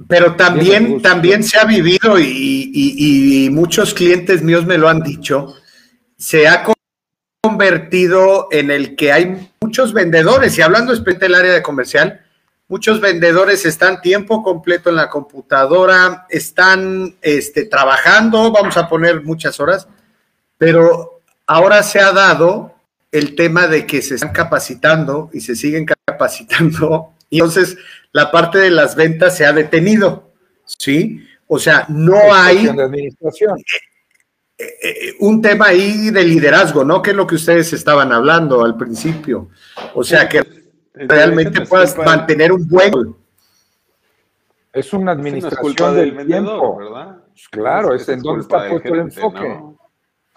Pero 0.07 0.35
también, 0.35 0.99
también 0.99 1.43
se 1.43 1.59
ha 1.59 1.65
vivido, 1.65 2.17
y, 2.17 3.47
muchos 3.51 3.93
clientes 3.93 4.41
míos 4.41 4.65
me 4.65 4.79
lo 4.79 4.89
han 4.89 5.01
dicho, 5.01 5.53
se 6.17 6.47
ha 6.47 6.65
convertido 7.41 8.47
en 8.49 8.71
el 8.71 8.95
que 8.95 9.11
hay 9.11 9.51
muchos 9.61 9.93
vendedores, 9.93 10.57
y 10.57 10.63
hablando 10.63 10.93
especialmente 10.93 11.25
del 11.25 11.35
área 11.35 11.53
de 11.53 11.61
comercial, 11.61 12.25
muchos 12.67 12.99
vendedores 12.99 13.67
están 13.67 14.01
tiempo 14.01 14.41
completo 14.41 14.89
en 14.89 14.95
la 14.95 15.11
computadora, 15.11 16.25
están 16.27 17.17
este, 17.21 17.65
trabajando, 17.65 18.51
vamos 18.51 18.77
a 18.77 18.89
poner 18.89 19.21
muchas 19.21 19.59
horas, 19.59 19.87
pero 20.57 21.16
ahora 21.47 21.81
se 21.81 21.99
ha 21.99 22.11
dado 22.11 22.75
el 23.11 23.35
tema 23.35 23.67
de 23.67 23.87
que 23.87 24.01
se 24.01 24.15
están 24.15 24.33
capacitando 24.33 25.29
y 25.33 25.39
se 25.39 25.55
siguen 25.55 25.85
capacitando, 26.05 27.13
y 27.29 27.37
entonces 27.37 27.77
la 28.11 28.31
parte 28.31 28.59
de 28.59 28.69
las 28.69 28.95
ventas 28.95 29.35
se 29.35 29.45
ha 29.45 29.53
detenido, 29.53 30.31
¿sí? 30.65 31.25
O 31.47 31.57
sea, 31.57 31.85
no 31.89 32.33
hay 32.33 32.67
administración. 32.67 33.57
Eh, 34.57 34.65
eh, 34.83 35.15
un 35.19 35.41
tema 35.41 35.67
ahí 35.67 36.09
de 36.09 36.23
liderazgo, 36.23 36.83
¿no? 36.83 37.01
Que 37.01 37.11
es 37.11 37.15
lo 37.15 37.27
que 37.27 37.35
ustedes 37.35 37.71
estaban 37.73 38.11
hablando 38.11 38.65
al 38.65 38.75
principio. 38.75 39.49
O 39.93 40.03
sea, 40.03 40.27
que 40.27 40.41
realmente 40.93 41.61
puedas 41.61 41.95
mantener 41.97 42.51
un 42.51 42.67
buen... 42.67 43.15
Es 44.73 44.93
una 44.93 45.11
administración 45.13 45.95
del, 45.95 46.25
tiempo, 46.25 46.77
¿verdad? 46.77 47.17
Claro, 47.51 47.93
es, 47.93 48.07
en 48.09 48.21
donde 48.21 48.41
está 48.41 48.67
puesto 48.69 48.93
el 48.93 48.99
enfoque. 48.99 49.59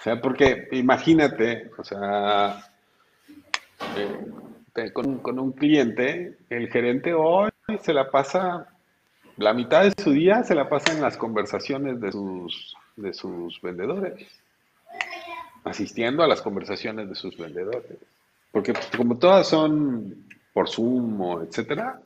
O 0.01 0.03
sea, 0.03 0.19
porque 0.19 0.67
imagínate, 0.73 1.71
o 1.77 1.85
sea, 1.85 2.59
eh, 3.99 4.93
con, 4.95 5.39
un 5.39 5.53
cliente, 5.53 6.39
el 6.49 6.71
gerente 6.71 7.13
hoy 7.13 7.51
se 7.83 7.93
la 7.93 8.11
pasa, 8.11 8.67
la 9.37 9.53
mitad 9.53 9.85
de 9.85 10.03
su 10.03 10.13
día 10.13 10.43
se 10.43 10.55
la 10.55 10.71
pasa 10.71 10.95
en 10.95 11.03
las 11.03 11.19
conversaciones 11.19 12.01
de 12.01 12.13
sus 12.13 12.75
de 12.97 13.13
sus 13.13 13.61
vendedores, 13.61 14.27
asistiendo 15.65 16.23
a 16.23 16.29
las 16.29 16.41
conversaciones 16.41 17.07
de 17.11 17.15
sus 17.15 17.37
vendedores. 17.37 17.99
Porque 18.53 18.73
pues, 18.73 18.91
como 18.97 19.19
todas 19.19 19.49
son 19.49 20.27
por 20.55 20.71
Zoom 20.71 21.21
o 21.21 21.43
etcétera, 21.43 22.01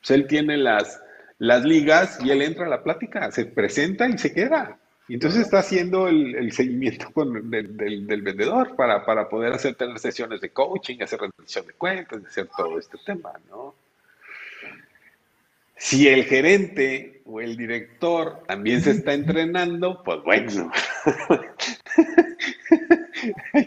pues 0.00 0.10
él 0.10 0.26
tiene 0.26 0.58
las, 0.58 1.00
las 1.38 1.64
ligas 1.64 2.18
y 2.22 2.30
él 2.30 2.42
entra 2.42 2.66
a 2.66 2.68
la 2.68 2.82
plática, 2.82 3.30
se 3.30 3.46
presenta 3.46 4.06
y 4.10 4.18
se 4.18 4.34
queda. 4.34 4.76
Y 5.08 5.14
entonces 5.14 5.40
está 5.40 5.60
haciendo 5.60 6.06
el, 6.06 6.52
seguimiento 6.52 7.10
con, 7.12 7.50
del, 7.50 7.76
del, 7.76 8.22
vendedor 8.22 8.76
para, 8.76 9.06
para, 9.06 9.28
poder 9.28 9.54
hacer 9.54 9.74
tener 9.74 9.98
sesiones 9.98 10.42
de 10.42 10.50
coaching, 10.50 11.00
hacer 11.02 11.20
rendición 11.20 11.66
de 11.66 11.72
cuentas, 11.72 12.22
hacer 12.26 12.48
todo 12.54 12.78
este 12.78 12.98
tema, 13.06 13.32
¿no? 13.48 13.74
Si 15.78 16.08
el 16.08 16.24
gerente 16.24 17.22
o 17.24 17.40
el 17.40 17.56
director 17.56 18.42
también 18.46 18.82
se 18.82 18.90
está 18.90 19.12
entrenando, 19.12 20.02
pues 20.02 20.22
bueno. 20.24 20.70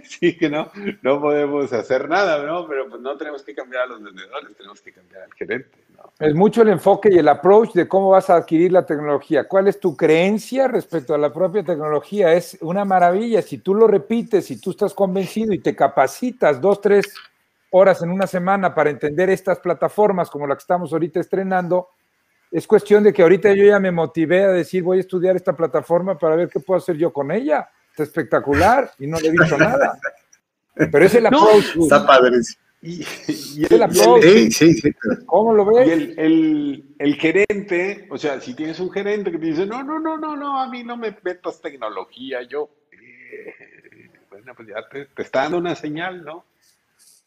sí 0.03 0.37
que 0.37 0.49
no, 0.49 0.71
no 1.01 1.21
podemos 1.21 1.71
hacer 1.71 2.09
nada, 2.09 2.45
¿no? 2.45 2.67
Pero 2.67 2.89
pues 2.89 3.01
no 3.01 3.15
tenemos 3.17 3.43
que 3.43 3.55
cambiar 3.55 3.83
a 3.83 3.87
los 3.87 4.03
vendedores, 4.03 4.55
tenemos 4.57 4.81
que 4.81 4.91
cambiar 4.91 5.23
al 5.23 5.33
gerente. 5.33 5.69
¿no? 5.95 6.11
Es 6.19 6.35
mucho 6.35 6.63
el 6.63 6.69
enfoque 6.69 7.09
y 7.11 7.17
el 7.17 7.27
approach 7.27 7.73
de 7.73 7.87
cómo 7.87 8.09
vas 8.09 8.29
a 8.29 8.35
adquirir 8.35 8.71
la 8.71 8.85
tecnología. 8.85 9.47
¿Cuál 9.47 9.67
es 9.67 9.79
tu 9.79 9.95
creencia 9.95 10.67
respecto 10.67 11.13
a 11.13 11.17
la 11.17 11.31
propia 11.31 11.63
tecnología? 11.63 12.33
Es 12.33 12.57
una 12.61 12.83
maravilla. 12.83 13.41
Si 13.41 13.59
tú 13.59 13.73
lo 13.73 13.87
repites, 13.87 14.45
si 14.45 14.59
tú 14.59 14.71
estás 14.71 14.93
convencido 14.93 15.53
y 15.53 15.59
te 15.59 15.75
capacitas 15.75 16.59
dos, 16.59 16.81
tres 16.81 17.13
horas 17.71 18.01
en 18.01 18.09
una 18.09 18.27
semana 18.27 18.75
para 18.75 18.89
entender 18.89 19.29
estas 19.29 19.59
plataformas 19.59 20.29
como 20.29 20.45
la 20.45 20.55
que 20.55 20.61
estamos 20.61 20.91
ahorita 20.91 21.19
estrenando, 21.19 21.89
es 22.51 22.67
cuestión 22.67 23.03
de 23.03 23.13
que 23.13 23.21
ahorita 23.21 23.53
yo 23.53 23.63
ya 23.63 23.79
me 23.79 23.91
motivé 23.91 24.43
a 24.43 24.49
decir, 24.49 24.83
voy 24.83 24.97
a 24.97 25.01
estudiar 25.01 25.37
esta 25.37 25.55
plataforma 25.55 26.17
para 26.17 26.35
ver 26.35 26.49
qué 26.49 26.59
puedo 26.59 26.77
hacer 26.77 26.97
yo 26.97 27.13
con 27.13 27.31
ella. 27.31 27.69
Está 27.89 28.03
espectacular 28.03 28.91
y 28.99 29.07
no 29.07 29.19
le 29.19 29.29
he 29.29 29.31
visto 29.31 29.57
nada. 29.57 29.97
Pero 30.75 31.05
es 31.05 31.15
el 31.15 31.25
approach. 31.27 31.77
está 31.77 32.05
padre. 32.05 32.37
Y, 32.81 33.05
el, 33.69 33.83
approach. 33.83 34.23
Sí, 34.23 34.51
sí, 34.51 34.73
sí. 34.73 34.91
¿Cómo 35.27 35.53
lo 35.53 35.65
ves? 35.65 35.87
Y 35.87 35.91
el, 36.19 36.95
el, 36.97 37.15
gerente, 37.15 38.07
o 38.09 38.17
sea, 38.17 38.41
si 38.41 38.53
tienes 38.53 38.79
un 38.79 38.91
gerente 38.91 39.31
que 39.31 39.37
te 39.37 39.45
dice, 39.45 39.65
no, 39.65 39.83
no, 39.83 39.99
no, 39.99 40.17
no, 40.17 40.35
no, 40.35 40.59
a 40.59 40.67
mí 40.67 40.83
no 40.83 40.97
me 40.97 41.15
metas 41.23 41.61
tecnología, 41.61 42.41
yo, 42.41 42.69
eh, 42.91 44.09
bueno, 44.31 44.53
pues 44.55 44.67
ya 44.67 44.89
te, 44.89 45.05
te, 45.05 45.21
está 45.21 45.43
dando 45.43 45.59
una 45.59 45.75
señal, 45.75 46.25
¿no? 46.25 46.43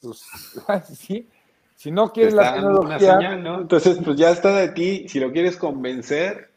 Pues, 0.00 0.24
sí, 0.98 1.28
si 1.74 1.90
no 1.90 2.12
quieres 2.12 2.34
la 2.34 2.54
tecnología. 2.54 3.18
Entonces, 3.20 3.98
pues 4.04 4.16
ya 4.16 4.30
está 4.30 4.56
de 4.56 4.68
ti. 4.68 5.08
Si 5.08 5.20
lo 5.20 5.32
quieres 5.32 5.56
convencer, 5.56 6.50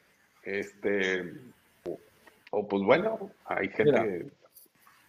este. 0.43 1.33
O, 2.51 2.67
pues 2.67 2.83
bueno, 2.83 3.31
hay 3.45 3.69
gente. 3.69 4.27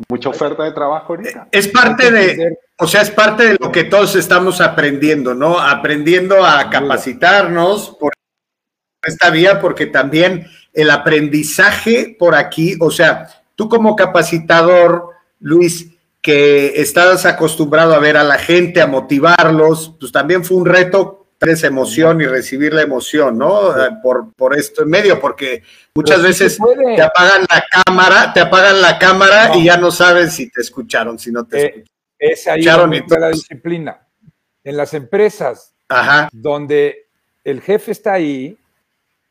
mucha 0.08 0.30
oferta 0.30 0.64
de 0.64 0.72
trabajo 0.72 1.12
ahorita. 1.12 1.48
Es 1.52 1.68
parte 1.68 2.10
de. 2.10 2.58
O 2.78 2.86
sea, 2.86 3.02
es 3.02 3.10
parte 3.10 3.44
de 3.44 3.56
lo 3.60 3.70
que 3.72 3.84
todos 3.84 4.14
estamos 4.16 4.60
aprendiendo, 4.60 5.34
¿no? 5.34 5.58
Aprendiendo 5.60 6.44
a 6.44 6.70
capacitarnos 6.70 7.90
por 7.98 8.12
esta 9.02 9.30
vía, 9.30 9.60
porque 9.60 9.86
también 9.86 10.46
el 10.72 10.90
aprendizaje 10.90 12.16
por 12.18 12.34
aquí, 12.34 12.76
o 12.80 12.90
sea, 12.90 13.28
tú 13.56 13.68
como 13.68 13.96
capacitador, 13.96 15.10
Luis, 15.40 15.90
que 16.20 16.80
estabas 16.80 17.26
acostumbrado 17.26 17.94
a 17.94 17.98
ver 17.98 18.16
a 18.16 18.24
la 18.24 18.38
gente, 18.38 18.80
a 18.80 18.86
motivarlos, 18.86 19.96
pues 19.98 20.12
también 20.12 20.44
fue 20.44 20.56
un 20.56 20.66
reto 20.66 21.18
tener 21.38 21.54
esa 21.54 21.68
emoción 21.68 22.20
y 22.20 22.26
recibir 22.26 22.74
la 22.74 22.82
emoción, 22.82 23.38
¿no? 23.38 23.72
Por, 24.02 24.32
por 24.34 24.56
esto 24.58 24.82
en 24.82 24.88
medio, 24.88 25.20
porque 25.20 25.62
muchas 25.94 26.20
veces 26.22 26.58
te 26.96 27.02
apagan 27.02 27.42
la 27.48 27.64
cámara, 27.70 28.32
te 28.32 28.40
apagan 28.40 28.82
la 28.82 28.98
cámara 28.98 29.56
y 29.56 29.64
ya 29.64 29.76
no 29.76 29.90
sabes 29.90 30.34
si 30.34 30.50
te 30.50 30.60
escucharon, 30.60 31.18
si 31.18 31.30
no 31.30 31.46
te 31.46 31.66
eh, 31.66 31.84
Es 32.18 32.46
ahí 32.48 32.64
donde 32.64 33.04
la 33.18 33.30
disciplina. 33.30 34.04
En 34.64 34.76
las 34.76 34.92
empresas 34.94 35.74
donde 36.32 37.06
el 37.44 37.60
jefe 37.60 37.92
está 37.92 38.14
ahí, 38.14 38.58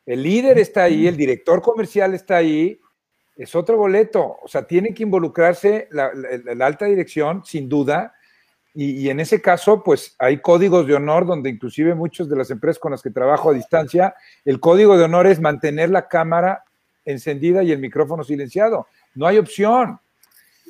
el 0.06 0.22
líder 0.22 0.58
está 0.58 0.84
ahí, 0.84 1.06
el 1.06 1.16
director 1.16 1.60
comercial 1.60 2.14
está 2.14 2.36
ahí, 2.36 2.80
es 3.38 3.54
otro 3.54 3.76
boleto. 3.76 4.36
O 4.42 4.48
sea, 4.48 4.66
tiene 4.66 4.92
que 4.92 5.04
involucrarse 5.04 5.88
la, 5.92 6.10
alta 6.60 6.86
dirección, 6.86 7.44
sin 7.44 7.68
duda. 7.68 8.14
Y, 8.74 9.08
en 9.08 9.20
ese 9.20 9.40
caso, 9.40 9.82
pues 9.82 10.14
hay 10.18 10.40
códigos 10.40 10.86
de 10.86 10.94
honor 10.94 11.26
donde 11.26 11.48
inclusive 11.48 11.94
muchas 11.94 12.28
de 12.28 12.36
las 12.36 12.50
empresas 12.50 12.78
con 12.78 12.92
las 12.92 13.02
que 13.02 13.10
trabajo 13.10 13.50
a 13.50 13.54
distancia, 13.54 14.14
el 14.44 14.60
código 14.60 14.98
de 14.98 15.04
honor 15.04 15.26
es 15.26 15.40
mantener 15.40 15.90
la 15.90 16.06
cámara 16.06 16.64
encendida 17.04 17.62
y 17.62 17.72
el 17.72 17.78
micrófono 17.78 18.22
silenciado. 18.22 18.86
No 19.14 19.26
hay 19.26 19.38
opción. 19.38 19.98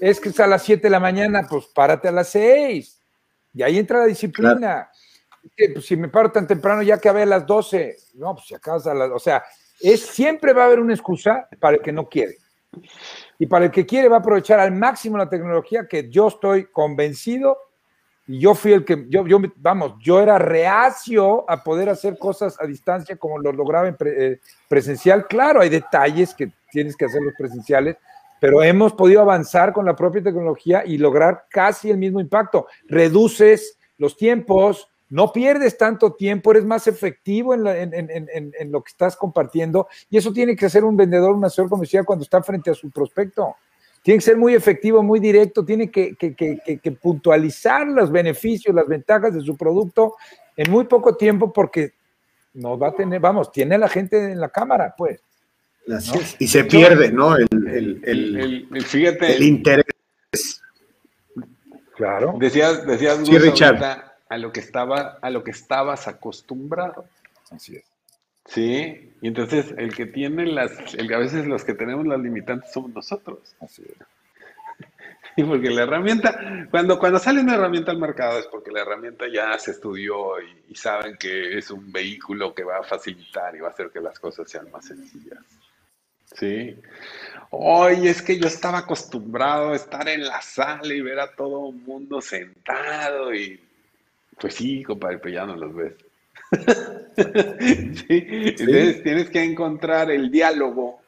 Es 0.00 0.20
que 0.20 0.28
es 0.28 0.38
a 0.38 0.46
las 0.46 0.62
7 0.62 0.82
de 0.82 0.90
la 0.90 1.00
mañana, 1.00 1.46
pues 1.48 1.66
párate 1.66 2.08
a 2.08 2.12
las 2.12 2.28
6. 2.28 3.02
Y 3.54 3.62
ahí 3.62 3.78
entra 3.78 4.00
la 4.00 4.06
disciplina. 4.06 4.90
Pues, 5.56 5.86
si 5.86 5.96
me 5.96 6.08
paro 6.08 6.30
tan 6.30 6.46
temprano, 6.46 6.82
ya 6.82 6.98
que 6.98 7.08
a 7.08 7.26
las 7.26 7.46
12. 7.46 7.96
No, 8.14 8.34
pues 8.34 8.46
si 8.46 8.54
acabas 8.54 8.86
a 8.86 8.94
las. 8.94 9.10
O 9.10 9.18
sea, 9.18 9.42
es, 9.80 10.02
siempre 10.02 10.52
va 10.52 10.62
a 10.62 10.66
haber 10.66 10.80
una 10.80 10.94
excusa 10.94 11.48
para 11.58 11.76
el 11.76 11.82
que 11.82 11.92
no 11.92 12.08
quiere. 12.08 12.36
Y 13.38 13.46
para 13.46 13.66
el 13.66 13.70
que 13.70 13.86
quiere 13.86 14.08
va 14.08 14.16
a 14.16 14.20
aprovechar 14.20 14.60
al 14.60 14.72
máximo 14.72 15.16
la 15.16 15.28
tecnología 15.28 15.86
que 15.88 16.10
yo 16.10 16.28
estoy 16.28 16.66
convencido 16.66 17.56
y 18.26 18.40
yo 18.40 18.54
fui 18.54 18.74
el 18.74 18.84
que, 18.84 19.06
yo, 19.08 19.26
yo 19.26 19.40
vamos, 19.56 19.94
yo 20.00 20.20
era 20.20 20.38
reacio 20.38 21.50
a 21.50 21.64
poder 21.64 21.88
hacer 21.88 22.18
cosas 22.18 22.60
a 22.60 22.66
distancia 22.66 23.16
como 23.16 23.38
lo 23.38 23.52
lograba 23.52 23.88
en 23.88 23.96
eh, 24.04 24.40
presencial. 24.68 25.26
Claro, 25.26 25.62
hay 25.62 25.70
detalles 25.70 26.34
que 26.34 26.52
tienes 26.70 26.94
que 26.94 27.06
hacer 27.06 27.22
los 27.22 27.32
presenciales, 27.38 27.96
pero 28.38 28.62
hemos 28.62 28.92
podido 28.92 29.22
avanzar 29.22 29.72
con 29.72 29.86
la 29.86 29.96
propia 29.96 30.22
tecnología 30.22 30.84
y 30.84 30.98
lograr 30.98 31.46
casi 31.48 31.90
el 31.90 31.96
mismo 31.96 32.20
impacto. 32.20 32.66
Reduces 32.86 33.78
los 33.96 34.14
tiempos, 34.14 34.90
no 35.10 35.32
pierdes 35.32 35.78
tanto 35.78 36.12
tiempo, 36.12 36.50
eres 36.50 36.64
más 36.64 36.86
efectivo 36.86 37.54
en, 37.54 37.62
lo 38.70 38.82
que 38.82 38.90
estás 38.90 39.16
compartiendo 39.16 39.88
y 40.10 40.18
eso 40.18 40.32
tiene 40.32 40.54
que 40.54 40.66
hacer 40.66 40.84
un 40.84 40.96
vendedor, 40.96 41.34
un 41.34 41.44
asesor 41.44 41.68
comercial 41.68 42.04
cuando 42.04 42.24
está 42.24 42.42
frente 42.42 42.70
a 42.70 42.74
su 42.74 42.90
prospecto. 42.90 43.56
Tiene 44.02 44.18
que 44.18 44.24
ser 44.24 44.36
muy 44.36 44.54
efectivo, 44.54 45.02
muy 45.02 45.18
directo, 45.18 45.64
tiene 45.64 45.90
que, 45.90 46.98
puntualizar 47.00 47.86
los 47.86 48.12
beneficios, 48.12 48.74
las 48.74 48.86
ventajas 48.86 49.34
de 49.34 49.40
su 49.40 49.56
producto 49.56 50.14
en 50.56 50.70
muy 50.70 50.84
poco 50.84 51.16
tiempo 51.16 51.52
porque 51.52 51.92
nos 52.54 52.80
va 52.80 52.88
a 52.88 52.94
tener, 52.94 53.20
vamos, 53.20 53.50
tiene 53.50 53.76
a 53.76 53.78
la 53.78 53.88
gente 53.88 54.32
en 54.32 54.40
la 54.40 54.48
cámara, 54.48 54.94
pues. 54.96 55.20
Y 56.38 56.48
se 56.48 56.64
pierde, 56.64 57.10
¿no? 57.10 57.34
El, 57.34 58.02
el, 58.04 58.84
fíjate, 58.84 59.36
el 59.36 59.42
interés. 59.42 59.86
Claro. 61.96 62.36
Decías, 62.38 62.86
decías 62.86 63.18
sí, 63.24 63.38
Richard 63.38 64.07
a 64.28 64.38
lo 64.38 64.52
que 64.52 64.60
estaba, 64.60 65.18
a 65.20 65.30
lo 65.30 65.42
que 65.42 65.50
estabas 65.50 66.08
acostumbrado. 66.08 67.06
Así 67.50 67.76
es. 67.76 67.84
Sí, 68.44 69.12
y 69.20 69.28
entonces 69.28 69.74
el 69.76 69.94
que 69.94 70.06
tiene 70.06 70.46
las, 70.46 70.94
el, 70.94 71.12
a 71.12 71.18
veces 71.18 71.46
los 71.46 71.64
que 71.64 71.74
tenemos 71.74 72.06
las 72.06 72.18
limitantes 72.18 72.72
somos 72.72 72.92
nosotros. 72.92 73.54
Así 73.60 73.82
es. 73.82 73.96
Y 75.36 75.44
porque 75.44 75.70
la 75.70 75.84
herramienta, 75.84 76.66
cuando, 76.68 76.98
cuando 76.98 77.20
sale 77.20 77.40
una 77.40 77.54
herramienta 77.54 77.92
al 77.92 77.98
mercado 77.98 78.40
es 78.40 78.46
porque 78.48 78.72
la 78.72 78.80
herramienta 78.80 79.26
ya 79.32 79.56
se 79.56 79.70
estudió 79.70 80.40
y, 80.40 80.64
y 80.72 80.74
saben 80.74 81.16
que 81.16 81.56
es 81.56 81.70
un 81.70 81.92
vehículo 81.92 82.52
que 82.52 82.64
va 82.64 82.78
a 82.78 82.82
facilitar 82.82 83.54
y 83.54 83.60
va 83.60 83.68
a 83.68 83.70
hacer 83.70 83.90
que 83.90 84.00
las 84.00 84.18
cosas 84.18 84.50
sean 84.50 84.68
más 84.72 84.86
sencillas. 84.86 85.38
Sí. 86.34 86.76
Hoy 87.50 88.08
es 88.08 88.20
que 88.20 88.38
yo 88.38 88.48
estaba 88.48 88.78
acostumbrado 88.78 89.70
a 89.70 89.76
estar 89.76 90.08
en 90.08 90.26
la 90.26 90.42
sala 90.42 90.92
y 90.92 91.00
ver 91.00 91.20
a 91.20 91.34
todo 91.34 91.70
el 91.70 91.76
mundo 91.76 92.20
sentado 92.20 93.32
y 93.32 93.60
pues 94.40 94.54
sí, 94.54 94.82
compadre, 94.82 95.18
pero 95.18 95.34
ya 95.34 95.46
no 95.46 95.56
los 95.56 95.74
ves. 95.74 95.94
¿Sí? 98.06 98.26
Entonces 98.58 99.02
tienes 99.02 99.30
que 99.30 99.42
encontrar 99.42 100.10
el 100.10 100.30
diálogo 100.30 101.00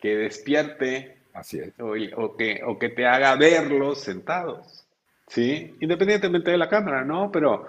que 0.00 0.16
despierte 0.16 1.18
Así 1.38 1.60
es. 1.60 1.72
O, 1.78 2.36
que, 2.36 2.60
o 2.66 2.78
que 2.78 2.88
te 2.88 3.06
haga 3.06 3.36
verlos 3.36 4.00
sentados. 4.00 4.84
¿Sí? 5.28 5.74
Independientemente 5.80 6.50
de 6.50 6.58
la 6.58 6.68
cámara, 6.68 7.04
¿no? 7.04 7.30
Pero 7.30 7.66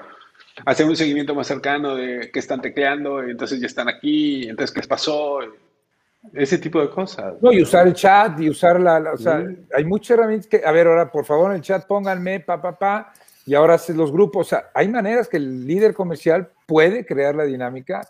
hacer 0.66 0.86
un 0.88 0.96
seguimiento 0.96 1.36
más 1.36 1.48
cercano 1.48 1.96
de 1.96 2.32
qué 2.32 2.40
están 2.40 2.62
tecleando, 2.62 3.26
y 3.28 3.32
entonces 3.32 3.60
ya 3.60 3.68
están 3.68 3.90
aquí, 3.90 4.48
entonces 4.50 4.74
qué 4.74 4.88
pasó, 4.88 5.40
ese 6.34 6.58
tipo 6.58 6.82
de 6.82 6.90
cosas. 6.90 7.36
No, 7.42 7.52
y 7.52 7.62
usar 7.62 7.88
el 7.88 7.94
chat 7.94 8.40
y 8.40 8.50
usar 8.50 8.80
la, 8.80 9.14
o 9.14 9.18
sea, 9.18 9.46
hay 9.74 9.86
muchas 9.86 10.18
herramientas 10.18 10.48
que, 10.48 10.62
a 10.66 10.72
ver, 10.72 10.88
ahora 10.88 11.12
por 11.12 11.26
favor 11.26 11.52
en 11.52 11.58
el 11.58 11.62
chat 11.62 11.86
pónganme, 11.86 12.40
pa, 12.40 12.62
pa, 12.62 12.78
pa, 12.78 13.14
y 13.50 13.56
ahora 13.56 13.74
haces 13.74 13.96
los 13.96 14.12
grupos. 14.12 14.46
O 14.46 14.50
sea, 14.52 14.70
hay 14.76 14.88
maneras 14.88 15.28
que 15.28 15.38
el 15.38 15.66
líder 15.66 15.96
comercial 15.96 16.52
puede 16.68 17.04
crear 17.04 17.34
la 17.34 17.46
dinámica 17.46 18.08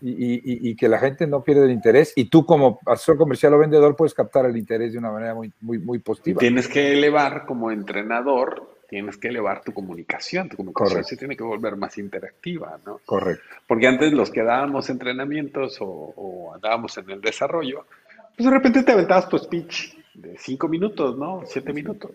y, 0.00 0.74
que 0.74 0.88
la 0.88 0.98
gente 0.98 1.28
no 1.28 1.44
pierda 1.44 1.64
el 1.64 1.70
interés. 1.70 2.12
Y 2.16 2.24
tú, 2.24 2.44
como 2.44 2.80
asesor 2.86 3.16
comercial 3.16 3.54
o 3.54 3.58
vendedor, 3.58 3.94
puedes 3.94 4.14
captar 4.14 4.46
el 4.46 4.56
interés 4.56 4.90
de 4.90 4.98
una 4.98 5.12
manera 5.12 5.32
muy, 5.32 5.52
muy, 5.60 5.78
muy 5.78 6.00
positiva. 6.00 6.40
Tienes 6.40 6.66
que 6.66 6.94
elevar 6.94 7.46
como 7.46 7.70
entrenador, 7.70 8.78
tienes 8.88 9.16
que 9.16 9.28
elevar 9.28 9.62
tu 9.62 9.72
comunicación. 9.72 10.48
Tu 10.48 10.56
comunicación 10.56 11.04
se 11.04 11.16
tiene 11.16 11.36
que 11.36 11.44
volver 11.44 11.76
más 11.76 11.96
interactiva, 11.96 12.80
¿no? 12.84 13.00
Correcto. 13.04 13.44
Porque 13.68 13.86
antes 13.86 14.12
los 14.12 14.32
que 14.32 14.42
dábamos 14.42 14.90
entrenamientos 14.90 15.80
o, 15.80 15.86
o 15.86 16.52
andábamos 16.52 16.98
en 16.98 17.08
el 17.10 17.20
desarrollo, 17.20 17.86
pues 18.36 18.44
de 18.44 18.50
repente 18.50 18.82
te 18.82 18.90
aventabas 18.90 19.28
tu 19.28 19.38
speech 19.38 19.94
de 20.14 20.36
cinco 20.36 20.66
minutos, 20.66 21.16
¿no? 21.16 21.42
Siete 21.46 21.72
minutos. 21.72 22.10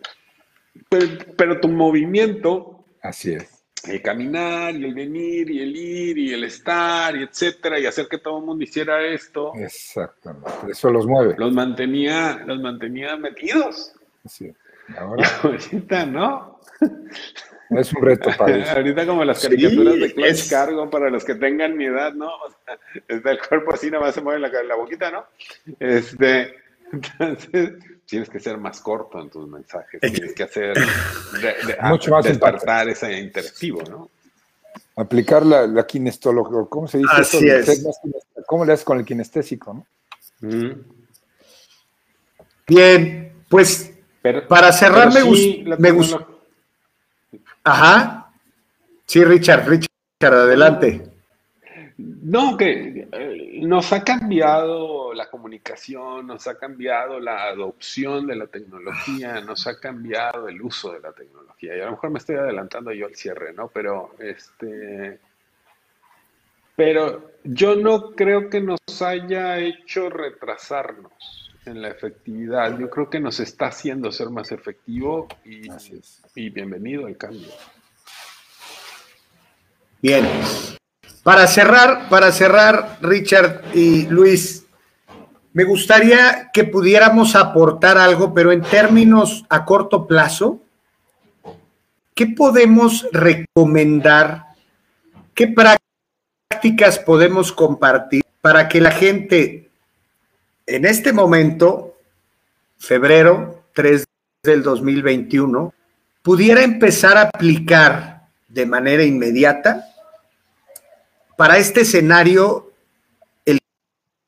Pero, 0.90 1.60
tu 1.60 1.68
movimiento. 1.68 2.86
Así 3.02 3.34
es. 3.34 3.64
El 3.88 4.02
caminar 4.02 4.76
y 4.76 4.84
el 4.84 4.96
venir 4.96 5.50
y 5.52 5.62
el 5.62 5.76
ir 5.76 6.18
y 6.18 6.34
el 6.34 6.44
estar 6.44 7.16
y 7.16 7.24
etcétera 7.24 7.80
y 7.80 7.86
hacer 7.86 8.08
que 8.08 8.18
todo 8.18 8.40
el 8.40 8.46
mundo 8.46 8.64
hiciera 8.64 9.06
esto. 9.06 9.54
Exactamente. 9.56 10.72
Eso 10.72 10.90
los 10.90 11.06
mueve. 11.06 11.36
Los 11.38 11.54
mantenía, 11.54 12.44
los 12.48 12.60
mantenía 12.60 13.16
metidos. 13.16 13.94
Sí. 14.26 14.52
Ahora. 14.98 15.30
ahorita, 15.44 16.06
¿no? 16.08 16.60
Es 17.70 17.94
un 17.94 18.04
reto 18.04 18.30
para 18.38 18.58
eso. 18.58 18.72
Ahorita 18.78 19.06
como 19.06 19.24
las 19.24 19.42
caricaturas 19.42 20.00
de 20.00 20.14
Clutch 20.14 20.50
Cargo 20.50 20.90
para 20.90 21.10
los 21.10 21.24
que 21.24 21.36
tengan 21.36 21.78
mi 21.78 21.86
edad, 21.86 22.14
¿no? 22.14 22.30
O 22.36 23.22
sea, 23.22 23.32
el 23.32 23.40
cuerpo 23.48 23.74
así 23.74 23.92
nada 23.92 24.06
más 24.06 24.16
se 24.16 24.22
mueve 24.22 24.40
la, 24.40 24.64
la 24.64 24.76
boquita, 24.76 25.12
¿no? 25.12 25.26
Este, 25.80 26.56
entonces, 27.20 27.74
tienes 28.06 28.30
que 28.30 28.40
ser 28.40 28.58
más 28.58 28.80
corto 28.82 29.20
en 29.22 29.30
tus 29.30 29.48
mensajes, 29.48 30.00
tienes 30.02 30.34
que 30.34 30.44
hacer, 30.44 30.78
mucho 31.84 32.12
más 32.12 32.26
despertar 32.26 32.90
ese 32.90 33.20
interactivo, 33.20 33.82
¿no? 33.90 34.10
Aplicar 34.98 35.46
la, 35.46 35.68
la 35.68 35.86
kinestología, 35.86 36.60
¿cómo 36.70 36.88
se 36.88 37.00
dice? 37.00 37.12
Así 37.14 37.48
es. 37.48 37.84
¿Cómo 38.46 38.64
le 38.64 38.74
haces 38.74 38.86
con 38.86 39.00
el 39.00 39.06
kinestésico, 39.06 39.74
no? 39.74 39.86
Bien, 42.68 43.34
pues 43.50 43.92
para 44.48 44.72
cerrar 44.72 45.12
me, 45.14 45.78
me 45.78 45.92
gusta. 45.92 46.28
Ajá. 47.64 48.32
Sí, 49.06 49.24
Richard, 49.24 49.68
Richard, 49.68 50.34
adelante. 50.34 51.15
No, 51.98 52.58
que 52.58 53.08
eh, 53.10 53.60
nos 53.62 53.94
ha 53.94 54.04
cambiado 54.04 55.14
la 55.14 55.30
comunicación, 55.30 56.28
nos 56.28 56.46
ha 56.48 56.58
cambiado 56.58 57.20
la 57.22 57.44
adopción 57.46 58.28
de 58.28 58.36
la 58.36 58.48
tecnología, 58.48 59.40
nos 59.40 59.66
ha 59.68 59.80
cambiado 59.80 60.50
el 60.50 60.62
uso 60.62 60.92
de 60.92 61.00
la 61.00 61.14
tecnología. 61.14 61.78
Y 61.78 61.80
a 61.80 61.86
lo 61.86 61.92
mejor 61.92 62.10
me 62.10 62.20
estoy 62.20 62.36
adelantando 62.36 62.92
yo 62.92 63.06
al 63.06 63.16
cierre, 63.16 63.54
¿no? 63.54 63.70
Pero 63.70 64.16
este 64.20 65.20
pero 66.76 67.32
yo 67.44 67.76
no 67.76 68.12
creo 68.12 68.50
que 68.50 68.60
nos 68.60 68.80
haya 69.02 69.60
hecho 69.60 70.10
retrasarnos 70.10 71.14
en 71.66 71.82
la 71.82 71.90
efectividad. 71.90 72.78
Yo 72.78 72.90
creo 72.90 73.10
que 73.10 73.20
nos 73.20 73.40
está 73.40 73.68
haciendo 73.68 74.12
ser 74.12 74.30
más 74.30 74.52
efectivo 74.52 75.28
y, 75.46 75.68
y 76.36 76.50
bienvenido 76.50 77.08
al 77.08 77.16
cambio. 77.16 77.48
Bien. 80.02 80.26
Para 81.26 81.48
cerrar, 81.48 82.08
para 82.08 82.32
cerrar, 82.32 83.00
Richard 83.02 83.64
y 83.74 84.06
Luis, 84.06 84.68
me 85.54 85.64
gustaría 85.64 86.52
que 86.54 86.66
pudiéramos 86.66 87.36
aportar 87.36 87.98
algo, 87.98 88.32
pero 88.32 88.52
en 88.52 88.62
términos 88.62 89.44
a 89.50 89.66
corto 89.66 90.06
plazo, 90.06 90.62
¿qué 92.14 92.28
podemos 92.28 93.08
recomendar? 93.12 94.50
¿Qué 95.34 95.48
prácticas 95.48 97.00
podemos 97.00 97.52
compartir 97.52 98.22
para 98.40 98.68
que 98.68 98.80
la 98.80 98.92
gente 98.92 99.72
en 100.68 100.86
este 100.86 101.12
momento, 101.12 101.98
febrero 102.78 103.64
3 103.74 104.06
del 104.44 104.62
2021, 104.62 105.74
pudiera 106.22 106.62
empezar 106.62 107.18
a 107.18 107.22
aplicar 107.22 108.28
de 108.48 108.68
manera 108.68 109.04
inmediata 109.04 109.88
para 111.38 111.58
este 111.58 111.82
escenario, 111.82 112.72
el 113.46 113.60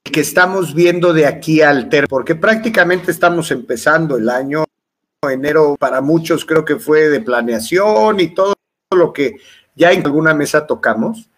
que 0.03 0.19
estamos 0.21 0.73
viendo 0.73 1.13
de 1.13 1.25
aquí 1.25 1.61
al 1.61 1.89
ter, 1.89 2.07
porque 2.07 2.35
prácticamente 2.35 3.11
estamos 3.11 3.51
empezando 3.51 4.17
el 4.17 4.29
año, 4.29 4.65
enero 5.29 5.75
para 5.79 6.01
muchos 6.01 6.45
creo 6.45 6.63
que 6.63 6.77
fue 6.77 7.09
de 7.09 7.21
planeación 7.21 8.19
y 8.19 8.33
todo 8.33 8.53
lo 8.95 9.11
que 9.11 9.37
ya 9.75 9.91
en 9.91 10.05
alguna 10.05 10.33
mesa 10.33 10.65
tocamos. 10.67 11.29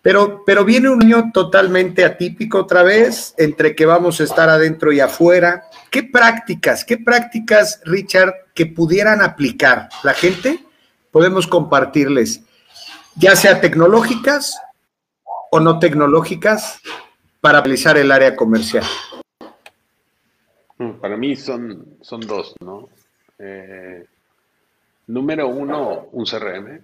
Pero, 0.00 0.42
pero 0.44 0.66
viene 0.66 0.90
un 0.90 1.02
año 1.02 1.30
totalmente 1.32 2.04
atípico 2.04 2.58
otra 2.58 2.82
vez, 2.82 3.34
entre 3.38 3.74
que 3.74 3.86
vamos 3.86 4.20
a 4.20 4.24
estar 4.24 4.50
adentro 4.50 4.92
y 4.92 5.00
afuera. 5.00 5.64
¿Qué 5.90 6.02
prácticas, 6.02 6.84
qué 6.84 6.98
prácticas, 6.98 7.80
Richard, 7.84 8.34
que 8.54 8.66
pudieran 8.66 9.22
aplicar 9.22 9.88
la 10.02 10.12
gente? 10.12 10.62
Podemos 11.10 11.46
compartirles, 11.46 12.42
ya 13.16 13.34
sea 13.34 13.62
tecnológicas 13.62 14.58
o 15.54 15.60
no 15.60 15.78
tecnológicas 15.78 16.82
para 17.40 17.60
realizar 17.60 17.96
el 17.96 18.10
área 18.10 18.34
comercial? 18.34 18.82
Mm, 20.78 20.94
para 20.94 21.16
mí 21.16 21.36
son, 21.36 21.96
son 22.00 22.22
dos, 22.22 22.56
¿no? 22.58 22.88
Eh, 23.38 24.04
número 25.06 25.46
uno, 25.46 26.08
un 26.10 26.24
CRM. 26.24 26.80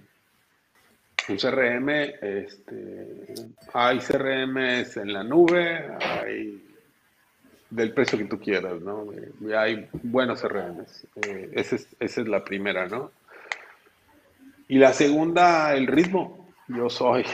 Un 1.31 1.37
CRM, 1.37 1.89
este, 2.23 3.35
hay 3.75 3.99
CRMs 3.99 4.97
en 4.99 5.15
la 5.15 5.25
nube, 5.25 5.97
hay 6.01 6.65
del 7.71 7.93
precio 7.93 8.19
que 8.19 8.27
tú 8.27 8.39
quieras, 8.39 8.81
¿no? 8.83 9.09
Hay 9.57 9.89
buenos 10.05 10.43
CRMs. 10.43 11.09
Eh, 11.27 11.51
es, 11.55 11.73
esa 11.73 12.21
es 12.21 12.29
la 12.29 12.45
primera, 12.45 12.87
¿no? 12.87 13.11
Y 14.69 14.79
la 14.79 14.93
segunda, 14.93 15.75
el 15.75 15.89
ritmo. 15.89 16.49
Yo 16.69 16.89
soy 16.89 17.25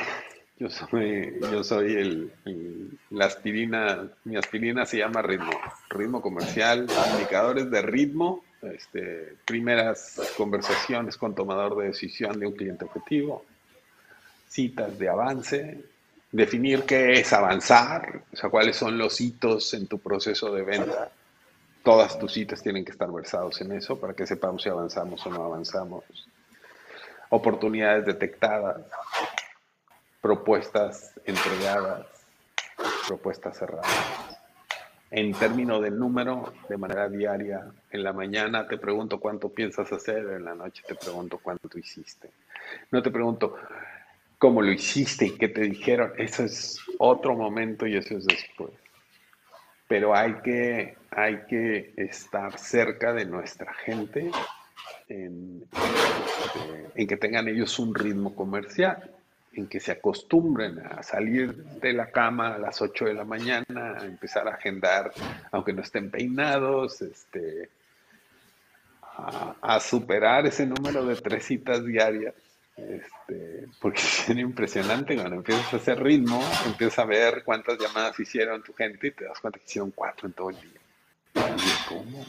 yo 0.58 0.70
soy, 0.70 1.38
yo 1.40 1.62
soy 1.62 1.94
el, 1.94 2.98
la 3.10 3.26
aspirina, 3.26 4.08
mi 4.24 4.36
aspirina 4.36 4.86
se 4.86 4.98
llama 4.98 5.20
ritmo, 5.20 5.50
ritmo 5.90 6.22
comercial, 6.22 6.86
indicadores 7.12 7.70
de 7.70 7.82
ritmo, 7.82 8.42
este, 8.62 9.36
primeras 9.44 10.18
conversaciones 10.36 11.16
con 11.16 11.34
tomador 11.34 11.76
de 11.76 11.88
decisión 11.88 12.40
de 12.40 12.46
un 12.46 12.54
cliente 12.54 12.86
objetivo, 12.86 13.44
citas 14.48 14.98
de 14.98 15.08
avance, 15.08 15.84
definir 16.32 16.84
qué 16.84 17.20
es 17.20 17.32
avanzar, 17.32 18.22
o 18.32 18.36
sea, 18.36 18.48
cuáles 18.48 18.76
son 18.76 18.96
los 18.96 19.20
hitos 19.20 19.74
en 19.74 19.86
tu 19.86 19.98
proceso 19.98 20.52
de 20.52 20.62
venta. 20.62 21.10
Todas 21.82 22.18
tus 22.18 22.32
citas 22.32 22.62
tienen 22.62 22.84
que 22.84 22.92
estar 22.92 23.12
versados 23.12 23.60
en 23.60 23.72
eso 23.72 24.00
para 24.00 24.14
que 24.14 24.26
sepamos 24.26 24.62
si 24.62 24.68
avanzamos 24.70 25.24
o 25.26 25.30
no 25.30 25.44
avanzamos. 25.44 26.04
Oportunidades 27.28 28.06
detectadas, 28.06 28.78
propuestas 30.26 31.12
entregadas, 31.24 32.04
propuestas 33.06 33.56
cerradas. 33.56 34.36
En 35.08 35.32
términos 35.34 35.80
de 35.80 35.92
número, 35.92 36.52
de 36.68 36.76
manera 36.76 37.08
diaria, 37.08 37.64
en 37.92 38.02
la 38.02 38.12
mañana 38.12 38.66
te 38.66 38.76
pregunto 38.76 39.20
cuánto 39.20 39.50
piensas 39.50 39.92
hacer, 39.92 40.26
en 40.30 40.44
la 40.44 40.56
noche 40.56 40.82
te 40.84 40.96
pregunto 40.96 41.38
cuánto 41.40 41.78
hiciste. 41.78 42.28
No 42.90 43.04
te 43.04 43.12
pregunto 43.12 43.54
cómo 44.36 44.62
lo 44.62 44.72
hiciste 44.72 45.26
y 45.26 45.38
qué 45.38 45.46
te 45.46 45.60
dijeron, 45.60 46.12
eso 46.18 46.42
es 46.42 46.80
otro 46.98 47.36
momento 47.36 47.86
y 47.86 47.96
eso 47.96 48.16
es 48.16 48.26
después. 48.26 48.72
Pero 49.86 50.12
hay 50.12 50.34
que, 50.42 50.96
hay 51.12 51.44
que 51.48 51.92
estar 51.96 52.58
cerca 52.58 53.12
de 53.12 53.26
nuestra 53.26 53.72
gente 53.74 54.32
en, 55.08 55.62
en 56.96 57.06
que 57.06 57.16
tengan 57.16 57.46
ellos 57.46 57.78
un 57.78 57.94
ritmo 57.94 58.34
comercial 58.34 59.12
en 59.56 59.66
que 59.68 59.80
se 59.80 59.92
acostumbren 59.92 60.78
a 60.78 61.02
salir 61.02 61.56
de 61.56 61.92
la 61.94 62.10
cama 62.10 62.54
a 62.54 62.58
las 62.58 62.80
8 62.82 63.06
de 63.06 63.14
la 63.14 63.24
mañana, 63.24 63.96
a 63.98 64.04
empezar 64.04 64.46
a 64.46 64.54
agendar, 64.54 65.12
aunque 65.50 65.72
no 65.72 65.82
estén 65.82 66.10
peinados, 66.10 67.00
este, 67.00 67.70
a, 69.62 69.80
superar 69.80 70.46
ese 70.46 70.66
número 70.66 71.04
de 71.06 71.16
tres 71.16 71.44
citas 71.46 71.84
diarias. 71.84 72.34
Este, 72.76 73.66
porque 73.80 74.00
es 74.28 74.28
impresionante 74.28 75.16
cuando 75.16 75.36
empiezas 75.36 75.72
a 75.72 75.76
hacer 75.78 76.02
ritmo, 76.02 76.42
empiezas 76.66 76.98
a 76.98 77.04
ver 77.06 77.42
cuántas 77.42 77.78
llamadas 77.78 78.20
hicieron 78.20 78.62
tu 78.62 78.74
gente 78.74 79.06
y 79.06 79.10
te 79.12 79.24
das 79.24 79.40
cuenta 79.40 79.58
que 79.58 79.64
hicieron 79.64 79.90
cuatro 79.92 80.28
en 80.28 80.34
todo 80.34 80.50
el 80.50 80.56
día. 80.56 80.80
¿Cómo? 81.88 82.26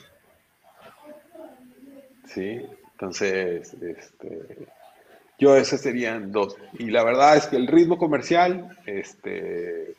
Sí, 2.26 2.66
entonces, 2.94 3.74
este, 3.74 4.68
yo 5.38 5.56
esas 5.56 5.82
serían 5.82 6.32
dos. 6.32 6.56
Y 6.74 6.90
la 6.90 7.04
verdad 7.04 7.38
es 7.38 7.48
que 7.48 7.56
el 7.56 7.68
ritmo 7.68 7.98
comercial, 7.98 8.78
este, 8.86 9.96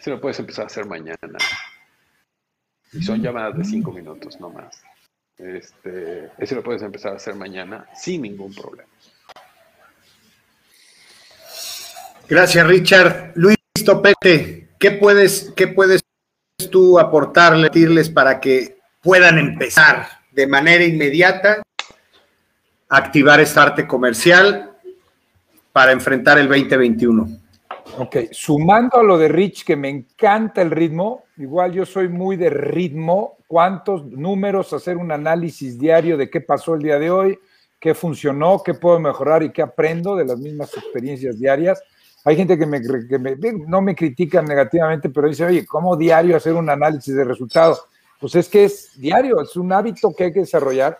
se 0.00 0.10
lo 0.10 0.20
puedes 0.20 0.38
empezar 0.38 0.64
a 0.64 0.66
hacer 0.66 0.86
mañana. 0.86 1.38
Y 2.92 3.02
son 3.02 3.22
llamadas 3.22 3.56
de 3.58 3.64
cinco 3.64 3.92
minutos, 3.92 4.40
no 4.40 4.50
más. 4.50 4.82
Este, 5.36 6.30
ese 6.38 6.54
lo 6.56 6.62
puedes 6.62 6.82
empezar 6.82 7.12
a 7.12 7.16
hacer 7.16 7.34
mañana 7.34 7.86
sin 7.94 8.22
ningún 8.22 8.52
problema. 8.54 8.88
Gracias, 12.28 12.66
Richard. 12.66 13.32
Luis 13.36 13.56
Topete, 13.84 14.68
¿qué 14.78 14.90
puedes, 14.92 15.52
qué 15.56 15.68
puedes 15.68 16.02
tú 16.70 16.98
aportarle, 16.98 17.68
decirles 17.68 18.10
para 18.10 18.40
que 18.40 18.78
puedan 19.00 19.38
empezar 19.38 20.08
de 20.32 20.46
manera 20.46 20.84
inmediata 20.84 21.62
activar 22.88 23.40
esta 23.40 23.62
arte 23.62 23.86
comercial 23.86 24.72
para 25.72 25.92
enfrentar 25.92 26.38
el 26.38 26.48
2021? 26.48 27.28
Ok, 27.98 28.16
sumando 28.32 28.98
a 28.98 29.02
lo 29.02 29.18
de 29.18 29.28
Rich, 29.28 29.64
que 29.64 29.76
me 29.76 29.88
encanta 29.88 30.62
el 30.62 30.70
ritmo, 30.70 31.24
igual 31.36 31.72
yo 31.72 31.86
soy 31.86 32.08
muy 32.08 32.36
de 32.36 32.50
ritmo, 32.50 33.38
cuántos 33.46 34.04
números, 34.04 34.72
hacer 34.72 34.96
un 34.96 35.10
análisis 35.10 35.78
diario 35.78 36.16
de 36.16 36.28
qué 36.28 36.40
pasó 36.40 36.74
el 36.74 36.82
día 36.82 36.98
de 36.98 37.10
hoy, 37.10 37.38
qué 37.80 37.94
funcionó, 37.94 38.62
qué 38.62 38.74
puedo 38.74 39.00
mejorar 39.00 39.42
y 39.42 39.50
qué 39.50 39.62
aprendo 39.62 40.16
de 40.16 40.26
las 40.26 40.38
mismas 40.38 40.76
experiencias 40.76 41.38
diarias. 41.38 41.82
Hay 42.24 42.36
gente 42.36 42.58
que, 42.58 42.66
me, 42.66 42.80
no 43.66 43.80
me 43.80 43.94
critica 43.94 44.42
negativamente, 44.42 45.08
pero 45.08 45.28
dice, 45.28 45.46
oye, 45.46 45.64
¿cómo 45.64 45.96
diario 45.96 46.36
hacer 46.36 46.54
un 46.54 46.68
análisis 46.68 47.14
de 47.14 47.24
resultados? 47.24 47.82
Pues 48.20 48.34
es 48.34 48.48
que 48.48 48.64
es 48.64 49.00
diario, 49.00 49.40
es 49.40 49.56
un 49.56 49.72
hábito 49.72 50.12
que 50.14 50.24
hay 50.24 50.32
que 50.32 50.40
desarrollar. 50.40 50.98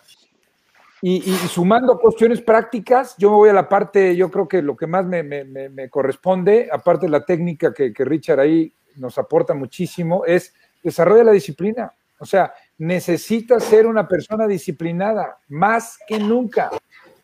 Y, 1.01 1.21
sumando 1.49 1.99
cuestiones 1.99 2.41
prácticas, 2.41 3.15
yo 3.19 3.31
me 3.31 3.37
voy 3.37 3.49
a 3.51 3.53
la 3.53 3.69
parte, 3.69 4.17
yo 4.17 4.31
creo 4.31 4.49
que 4.49 4.63
lo 4.63 4.77
que 4.77 4.89
más 4.89 5.07
me, 5.07 5.89
corresponde, 5.91 6.69
aparte 6.73 7.07
de 7.07 7.13
la 7.13 7.25
técnica 7.25 7.73
que, 7.73 7.93
que, 7.93 8.05
Richard 8.05 8.41
ahí 8.41 8.73
nos 8.97 9.17
aporta 9.17 9.55
muchísimo, 9.55 10.25
es 10.25 10.53
desarrolla 10.83 11.25
la 11.25 11.33
disciplina. 11.33 11.93
O 12.19 12.27
sea, 12.27 12.53
necesitas 12.79 13.63
ser 13.63 13.87
una 13.87 14.09
persona 14.09 14.49
disciplinada, 14.49 15.39
más 15.49 15.99
que 16.07 16.19
nunca. 16.19 16.71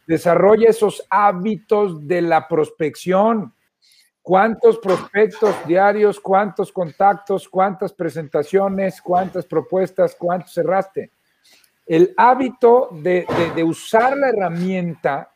Desarrolla 0.07 0.71
esos 0.71 1.05
hábitos 1.11 2.07
de 2.07 2.23
la 2.23 2.47
prospección. 2.47 3.53
¿Cuántos 4.23 4.79
prospectos 4.79 5.55
diarios, 5.67 6.21
cuántos 6.21 6.73
contactos, 6.73 7.49
cuántas 7.49 7.93
presentaciones, 7.93 9.03
cuántas 9.03 9.45
propuestas, 9.45 10.15
cuántos 10.15 10.55
cerraste? 10.55 11.11
El 11.87 12.15
hábito 12.17 12.89
de, 12.93 13.27
usar 13.65 14.17
la 14.17 14.29
herramienta, 14.29 15.31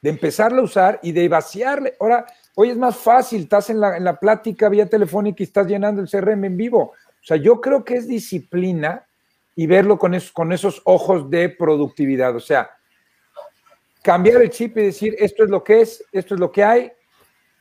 de 0.00 0.10
empezarla 0.10 0.60
a 0.60 0.64
usar 0.64 1.00
y 1.02 1.12
de 1.12 1.28
vaciarle. 1.28 1.94
Ahora, 1.98 2.26
hoy 2.54 2.70
es 2.70 2.76
más 2.76 2.96
fácil, 2.96 3.42
estás 3.42 3.70
en 3.70 3.80
la, 3.80 3.96
en 3.96 4.04
la 4.04 4.18
plática 4.18 4.68
vía 4.68 4.88
telefónica 4.88 5.42
y 5.42 5.44
estás 5.44 5.66
llenando 5.66 6.02
el 6.02 6.08
CRM 6.08 6.44
en 6.44 6.56
vivo. 6.56 6.80
O 6.80 7.26
sea, 7.26 7.36
yo 7.38 7.60
creo 7.60 7.84
que 7.84 7.94
es 7.94 8.06
disciplina 8.06 9.06
y 9.56 9.66
verlo 9.66 9.98
con, 9.98 10.16
con 10.32 10.52
esos 10.52 10.82
ojos 10.84 11.30
de 11.30 11.48
productividad. 11.48 12.36
O 12.36 12.40
sea, 12.40 12.70
cambiar 14.02 14.42
el 14.42 14.50
chip 14.50 14.76
y 14.76 14.82
decir, 14.82 15.16
esto 15.18 15.44
es 15.44 15.50
lo 15.50 15.64
que 15.64 15.80
es, 15.80 16.04
esto 16.12 16.34
es 16.34 16.40
lo 16.40 16.52
que 16.52 16.62
hay, 16.62 16.92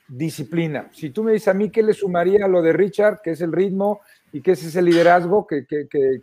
disciplina. 0.08 0.90
Si 0.92 1.10
tú 1.10 1.24
me 1.24 1.32
dices 1.32 1.48
a 1.48 1.54
mí 1.54 1.70
qué 1.70 1.82
le 1.82 1.94
sumaría 1.94 2.46
a 2.46 2.50
lo 2.50 2.62
de 2.62 2.74
Richard, 2.74 3.22
que 3.22 3.32
es 3.32 3.42
el 3.42 3.54
ritmo, 3.54 4.02
y 4.34 4.42
que 4.42 4.54
es 4.54 4.64
ese 4.64 4.82
liderazgo, 4.82 5.46
que, 5.46 5.66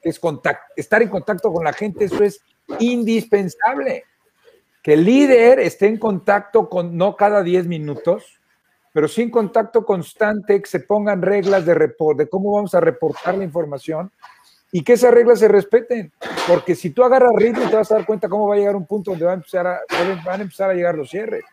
es 0.03 0.21
estar 0.77 1.01
en 1.01 1.09
contacto 1.09 1.53
con 1.53 1.65
la 1.65 1.73
gente, 1.73 2.07
eso 2.07 2.25
es 2.25 2.43
indispensable. 2.81 4.05
Que 4.83 4.95
el 4.95 5.05
líder 5.05 5.61
esté 5.61 5.87
en 5.87 5.97
contacto 5.97 6.69
con, 6.69 6.97
no 6.97 7.15
cada 7.15 7.45
10 7.45 7.69
minutos, 7.69 8.41
pero 8.93 9.07
sí 9.07 9.23
en 9.23 9.31
contacto 9.31 9.85
constante, 9.85 10.61
que 10.61 10.69
se 10.69 10.81
pongan 10.81 11.23
reglas 11.23 11.65
de, 11.65 11.75
report, 11.75 12.19
de 12.19 12.29
cómo 12.29 12.53
vamos 12.53 12.75
a 12.75 12.81
reportar 12.81 13.39
la 13.39 13.45
información 13.45 14.11
y 14.73 14.83
que 14.83 14.95
esas 14.95 15.15
reglas 15.15 15.39
se 15.39 15.47
respeten. 15.47 16.13
Porque 16.49 16.75
si 16.75 16.91
tú 16.91 17.05
agarras 17.05 17.31
ritmo, 17.37 17.71
te 17.71 17.77
vas 17.77 17.93
a 17.93 17.95
dar 17.95 18.07
cuenta 18.07 18.29
cómo 18.29 18.49
va 18.49 18.57
a 18.57 18.59
llegar 18.59 18.75
un 18.75 18.87
punto 18.87 19.13
donde 19.13 19.27
va 19.27 19.33
a 19.33 19.35
empezar 19.35 19.69
a, 19.69 19.81
van 20.25 20.41
a 20.41 20.43
empezar 20.43 20.69
a 20.69 20.75
llegar 20.75 20.97
los 20.97 21.11
cierres. 21.11 21.45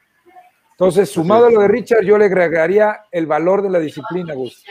Entonces, 0.72 1.08
sumado 1.12 1.46
a 1.46 1.52
lo 1.52 1.62
de 1.62 1.68
Richard, 1.68 2.04
yo 2.04 2.18
le 2.18 2.26
agregaría 2.26 3.02
el 3.12 3.28
valor 3.28 3.62
de 3.62 3.70
la 3.70 3.80
disciplina, 3.80 4.34
Gus 4.34 4.64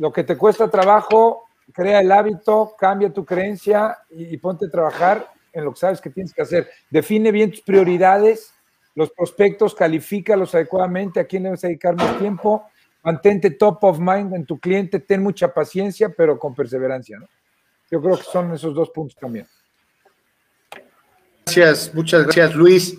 lo 0.00 0.10
que 0.10 0.24
te 0.24 0.38
cuesta 0.38 0.70
trabajo, 0.70 1.44
crea 1.74 2.00
el 2.00 2.10
hábito, 2.10 2.74
cambia 2.78 3.12
tu 3.12 3.22
creencia 3.22 3.98
y, 4.08 4.34
ponte 4.38 4.64
a 4.64 4.70
trabajar 4.70 5.30
en 5.52 5.62
lo 5.62 5.72
que 5.72 5.78
sabes 5.78 6.00
que 6.00 6.08
tienes 6.08 6.32
que 6.32 6.40
hacer. 6.40 6.70
Define 6.88 7.30
bien 7.30 7.50
tus 7.50 7.60
prioridades, 7.60 8.54
los 8.94 9.10
prospectos, 9.10 9.74
califícalos 9.74 10.54
adecuadamente, 10.54 11.20
a 11.20 11.26
quién 11.26 11.46
a 11.46 11.50
dedicar 11.50 11.96
más 11.96 12.18
tiempo, 12.18 12.64
mantente 13.02 13.50
top 13.50 13.84
of 13.84 13.98
mind 13.98 14.34
en 14.34 14.46
tu 14.46 14.58
cliente, 14.58 15.00
ten 15.00 15.22
mucha 15.22 15.52
paciencia, 15.52 16.08
pero 16.08 16.38
con 16.38 16.54
perseverancia. 16.54 17.18
Yo 17.90 18.00
creo 18.00 18.16
que 18.16 18.24
son 18.24 18.54
esos 18.54 18.74
dos 18.74 18.88
puntos 18.88 19.18
también. 19.20 19.46
Gracias, 21.44 21.94
muchas 21.94 22.22
gracias 22.24 22.54
Luis. 22.54 22.96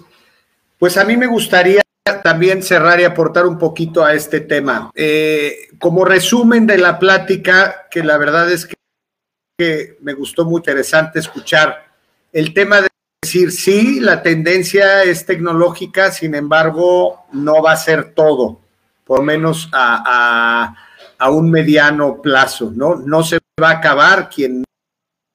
Pues 0.78 0.96
a 0.98 1.04
mí 1.04 1.18
me 1.18 1.26
gustaría 1.26 1.81
también 2.24 2.64
cerrar 2.64 3.00
y 3.00 3.04
aportar 3.04 3.46
un 3.46 3.58
poquito 3.58 4.04
a 4.04 4.14
este 4.14 4.42
tema. 4.42 4.92
Eh, 4.96 5.70
como 5.80 6.06
resumen 6.06 6.66
de 6.66 6.78
la 6.78 6.98
plática, 7.00 7.88
que 7.90 8.04
la 8.04 8.18
verdad 8.18 8.52
es 8.52 8.66
que, 8.66 8.76
me 10.02 10.14
gustó 10.14 10.44
muy 10.44 10.58
interesante 10.58 11.20
escuchar 11.20 11.86
el 12.34 12.52
tema 12.52 12.82
de 12.82 12.88
decir, 13.22 13.52
sí, 13.52 14.00
la 14.00 14.24
tendencia 14.24 15.04
es 15.04 15.24
tecnológica, 15.24 16.12
sin 16.12 16.34
embargo, 16.34 17.26
no 17.32 17.62
va 17.62 17.74
a 17.74 17.78
ser 17.78 18.16
todo, 18.16 18.60
por 19.06 19.22
menos 19.22 19.70
a, 19.72 20.74
a 21.20 21.30
un 21.30 21.52
mediano 21.52 22.24
plazo, 22.24 22.72
¿no? 22.76 22.96
No 22.96 23.22
se 23.24 23.38
va 23.62 23.70
a 23.70 23.74
acabar 23.74 24.30
quien 24.30 24.64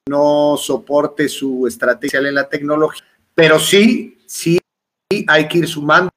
no 0.08 0.56
soporte 0.56 1.28
su 1.28 1.64
estrategia 1.68 2.18
en 2.18 2.34
la 2.34 2.48
tecnología, 2.48 3.04
pero 3.32 3.60
sí, 3.60 4.18
sí 4.26 4.58
hay 5.28 5.46
que 5.46 5.58
ir 5.58 5.68
sumando 5.68 6.10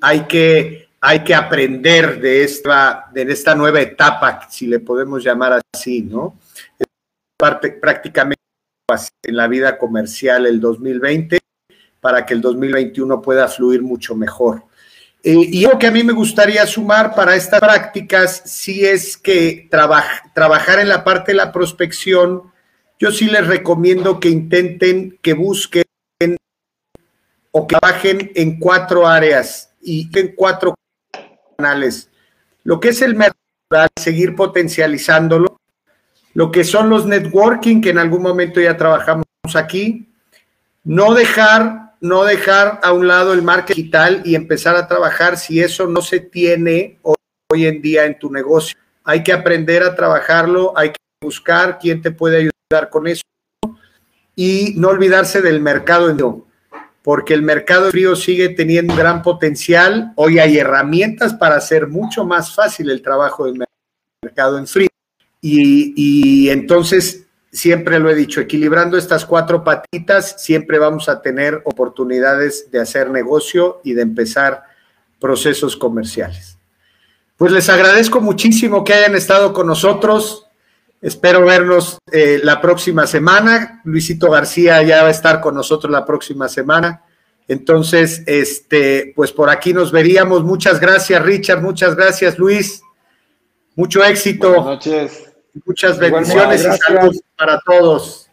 hay 0.00 0.24
que, 0.26 0.88
hay 1.00 1.22
que 1.22 1.34
aprender 1.34 2.20
de 2.20 2.42
esta, 2.42 3.06
de 3.12 3.22
esta 3.22 3.54
nueva 3.54 3.80
etapa, 3.80 4.48
si 4.50 4.66
le 4.66 4.80
podemos 4.80 5.22
llamar 5.22 5.60
así, 5.72 6.02
¿no? 6.02 6.38
Prácticamente 7.36 8.42
en 9.22 9.36
la 9.36 9.46
vida 9.46 9.78
comercial 9.78 10.46
el 10.46 10.60
2020 10.60 11.38
para 12.00 12.26
que 12.26 12.34
el 12.34 12.40
2021 12.40 13.22
pueda 13.22 13.48
fluir 13.48 13.82
mucho 13.82 14.14
mejor. 14.14 14.64
Eh, 15.22 15.32
y 15.32 15.62
lo 15.62 15.78
que 15.78 15.86
a 15.86 15.90
mí 15.90 16.02
me 16.02 16.12
gustaría 16.12 16.66
sumar 16.66 17.14
para 17.14 17.36
estas 17.36 17.60
prácticas, 17.60 18.42
si 18.44 18.84
es 18.84 19.16
que 19.16 19.68
trabajar 19.70 20.80
en 20.80 20.88
la 20.88 21.02
parte 21.02 21.32
de 21.32 21.36
la 21.36 21.52
prospección, 21.52 22.42
yo 22.98 23.10
sí 23.10 23.26
les 23.26 23.46
recomiendo 23.46 24.20
que 24.20 24.28
intenten, 24.28 25.18
que 25.22 25.32
busquen 25.32 25.84
o 27.56 27.68
que 27.68 27.76
trabajen 27.76 28.32
en 28.34 28.58
cuatro 28.58 29.06
áreas 29.06 29.72
y 29.80 30.10
en 30.18 30.34
cuatro 30.34 30.74
canales. 31.56 32.10
Lo 32.64 32.80
que 32.80 32.88
es 32.88 33.00
el 33.00 33.14
mercado, 33.14 33.36
seguir 33.96 34.34
potencializándolo. 34.34 35.56
Lo 36.32 36.50
que 36.50 36.64
son 36.64 36.90
los 36.90 37.06
networking, 37.06 37.80
que 37.80 37.90
en 37.90 37.98
algún 37.98 38.22
momento 38.22 38.60
ya 38.60 38.76
trabajamos 38.76 39.24
aquí. 39.54 40.12
No 40.82 41.14
dejar, 41.14 41.94
no 42.00 42.24
dejar 42.24 42.80
a 42.82 42.92
un 42.92 43.06
lado 43.06 43.32
el 43.32 43.42
marketing 43.42 43.82
digital 43.82 44.22
y 44.24 44.34
empezar 44.34 44.74
a 44.74 44.88
trabajar 44.88 45.36
si 45.36 45.60
eso 45.60 45.86
no 45.86 46.02
se 46.02 46.18
tiene 46.18 46.98
hoy 47.02 47.66
en 47.66 47.80
día 47.80 48.04
en 48.04 48.18
tu 48.18 48.32
negocio. 48.32 48.76
Hay 49.04 49.22
que 49.22 49.32
aprender 49.32 49.84
a 49.84 49.94
trabajarlo, 49.94 50.76
hay 50.76 50.88
que 50.88 50.96
buscar 51.22 51.78
quién 51.78 52.02
te 52.02 52.10
puede 52.10 52.38
ayudar 52.38 52.90
con 52.90 53.06
eso 53.06 53.22
y 54.34 54.74
no 54.76 54.88
olvidarse 54.88 55.40
del 55.40 55.60
mercado 55.60 56.10
en 56.10 56.16
porque 57.04 57.34
el 57.34 57.42
mercado 57.42 57.90
frío 57.90 58.16
sigue 58.16 58.48
teniendo 58.48 58.94
un 58.94 58.98
gran 58.98 59.20
potencial. 59.20 60.14
Hoy 60.16 60.38
hay 60.38 60.56
herramientas 60.56 61.34
para 61.34 61.56
hacer 61.56 61.86
mucho 61.86 62.24
más 62.24 62.54
fácil 62.54 62.88
el 62.88 63.02
trabajo 63.02 63.44
del 63.44 63.62
mercado 64.22 64.56
en 64.56 64.66
frío. 64.66 64.88
Y, 65.42 66.48
entonces, 66.48 67.26
siempre 67.52 67.98
lo 67.98 68.08
he 68.08 68.14
dicho, 68.14 68.40
equilibrando 68.40 68.96
estas 68.96 69.26
cuatro 69.26 69.62
patitas, 69.62 70.42
siempre 70.42 70.78
vamos 70.78 71.10
a 71.10 71.20
tener 71.20 71.60
oportunidades 71.66 72.70
de 72.70 72.80
hacer 72.80 73.10
negocio 73.10 73.82
y 73.84 73.92
de 73.92 74.00
empezar 74.00 74.62
procesos 75.20 75.76
comerciales. 75.76 76.56
Pues 77.36 77.52
les 77.52 77.68
agradezco 77.68 78.22
muchísimo 78.22 78.82
que 78.82 78.94
hayan 78.94 79.14
estado 79.14 79.52
con 79.52 79.66
nosotros. 79.66 80.43
Espero 81.04 81.44
vernos 81.44 81.98
eh, 82.10 82.40
la 82.42 82.62
próxima 82.62 83.06
semana. 83.06 83.82
Luisito 83.84 84.30
García 84.30 84.82
ya 84.82 85.02
va 85.02 85.08
a 85.08 85.10
estar 85.10 85.42
con 85.42 85.54
nosotros 85.54 85.92
la 85.92 86.06
próxima 86.06 86.48
semana. 86.48 87.04
Entonces, 87.46 88.22
este, 88.24 89.12
pues 89.14 89.30
por 89.30 89.50
aquí 89.50 89.74
nos 89.74 89.92
veríamos. 89.92 90.42
Muchas 90.44 90.80
gracias, 90.80 91.22
Richard. 91.22 91.60
Muchas 91.60 91.94
gracias, 91.94 92.38
Luis. 92.38 92.80
Mucho 93.76 94.02
éxito. 94.02 94.48
Buenas 94.48 94.64
noches. 94.64 95.30
Muchas 95.66 95.98
bendiciones 95.98 96.62
y 96.62 96.78
saludos 96.78 97.20
para 97.36 97.60
todos. 97.66 98.30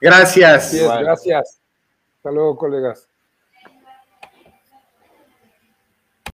Gracias. 0.00 0.74
Gracias. 0.74 1.60
Hasta 2.16 2.30
luego, 2.32 2.56
colegas. 2.56 3.11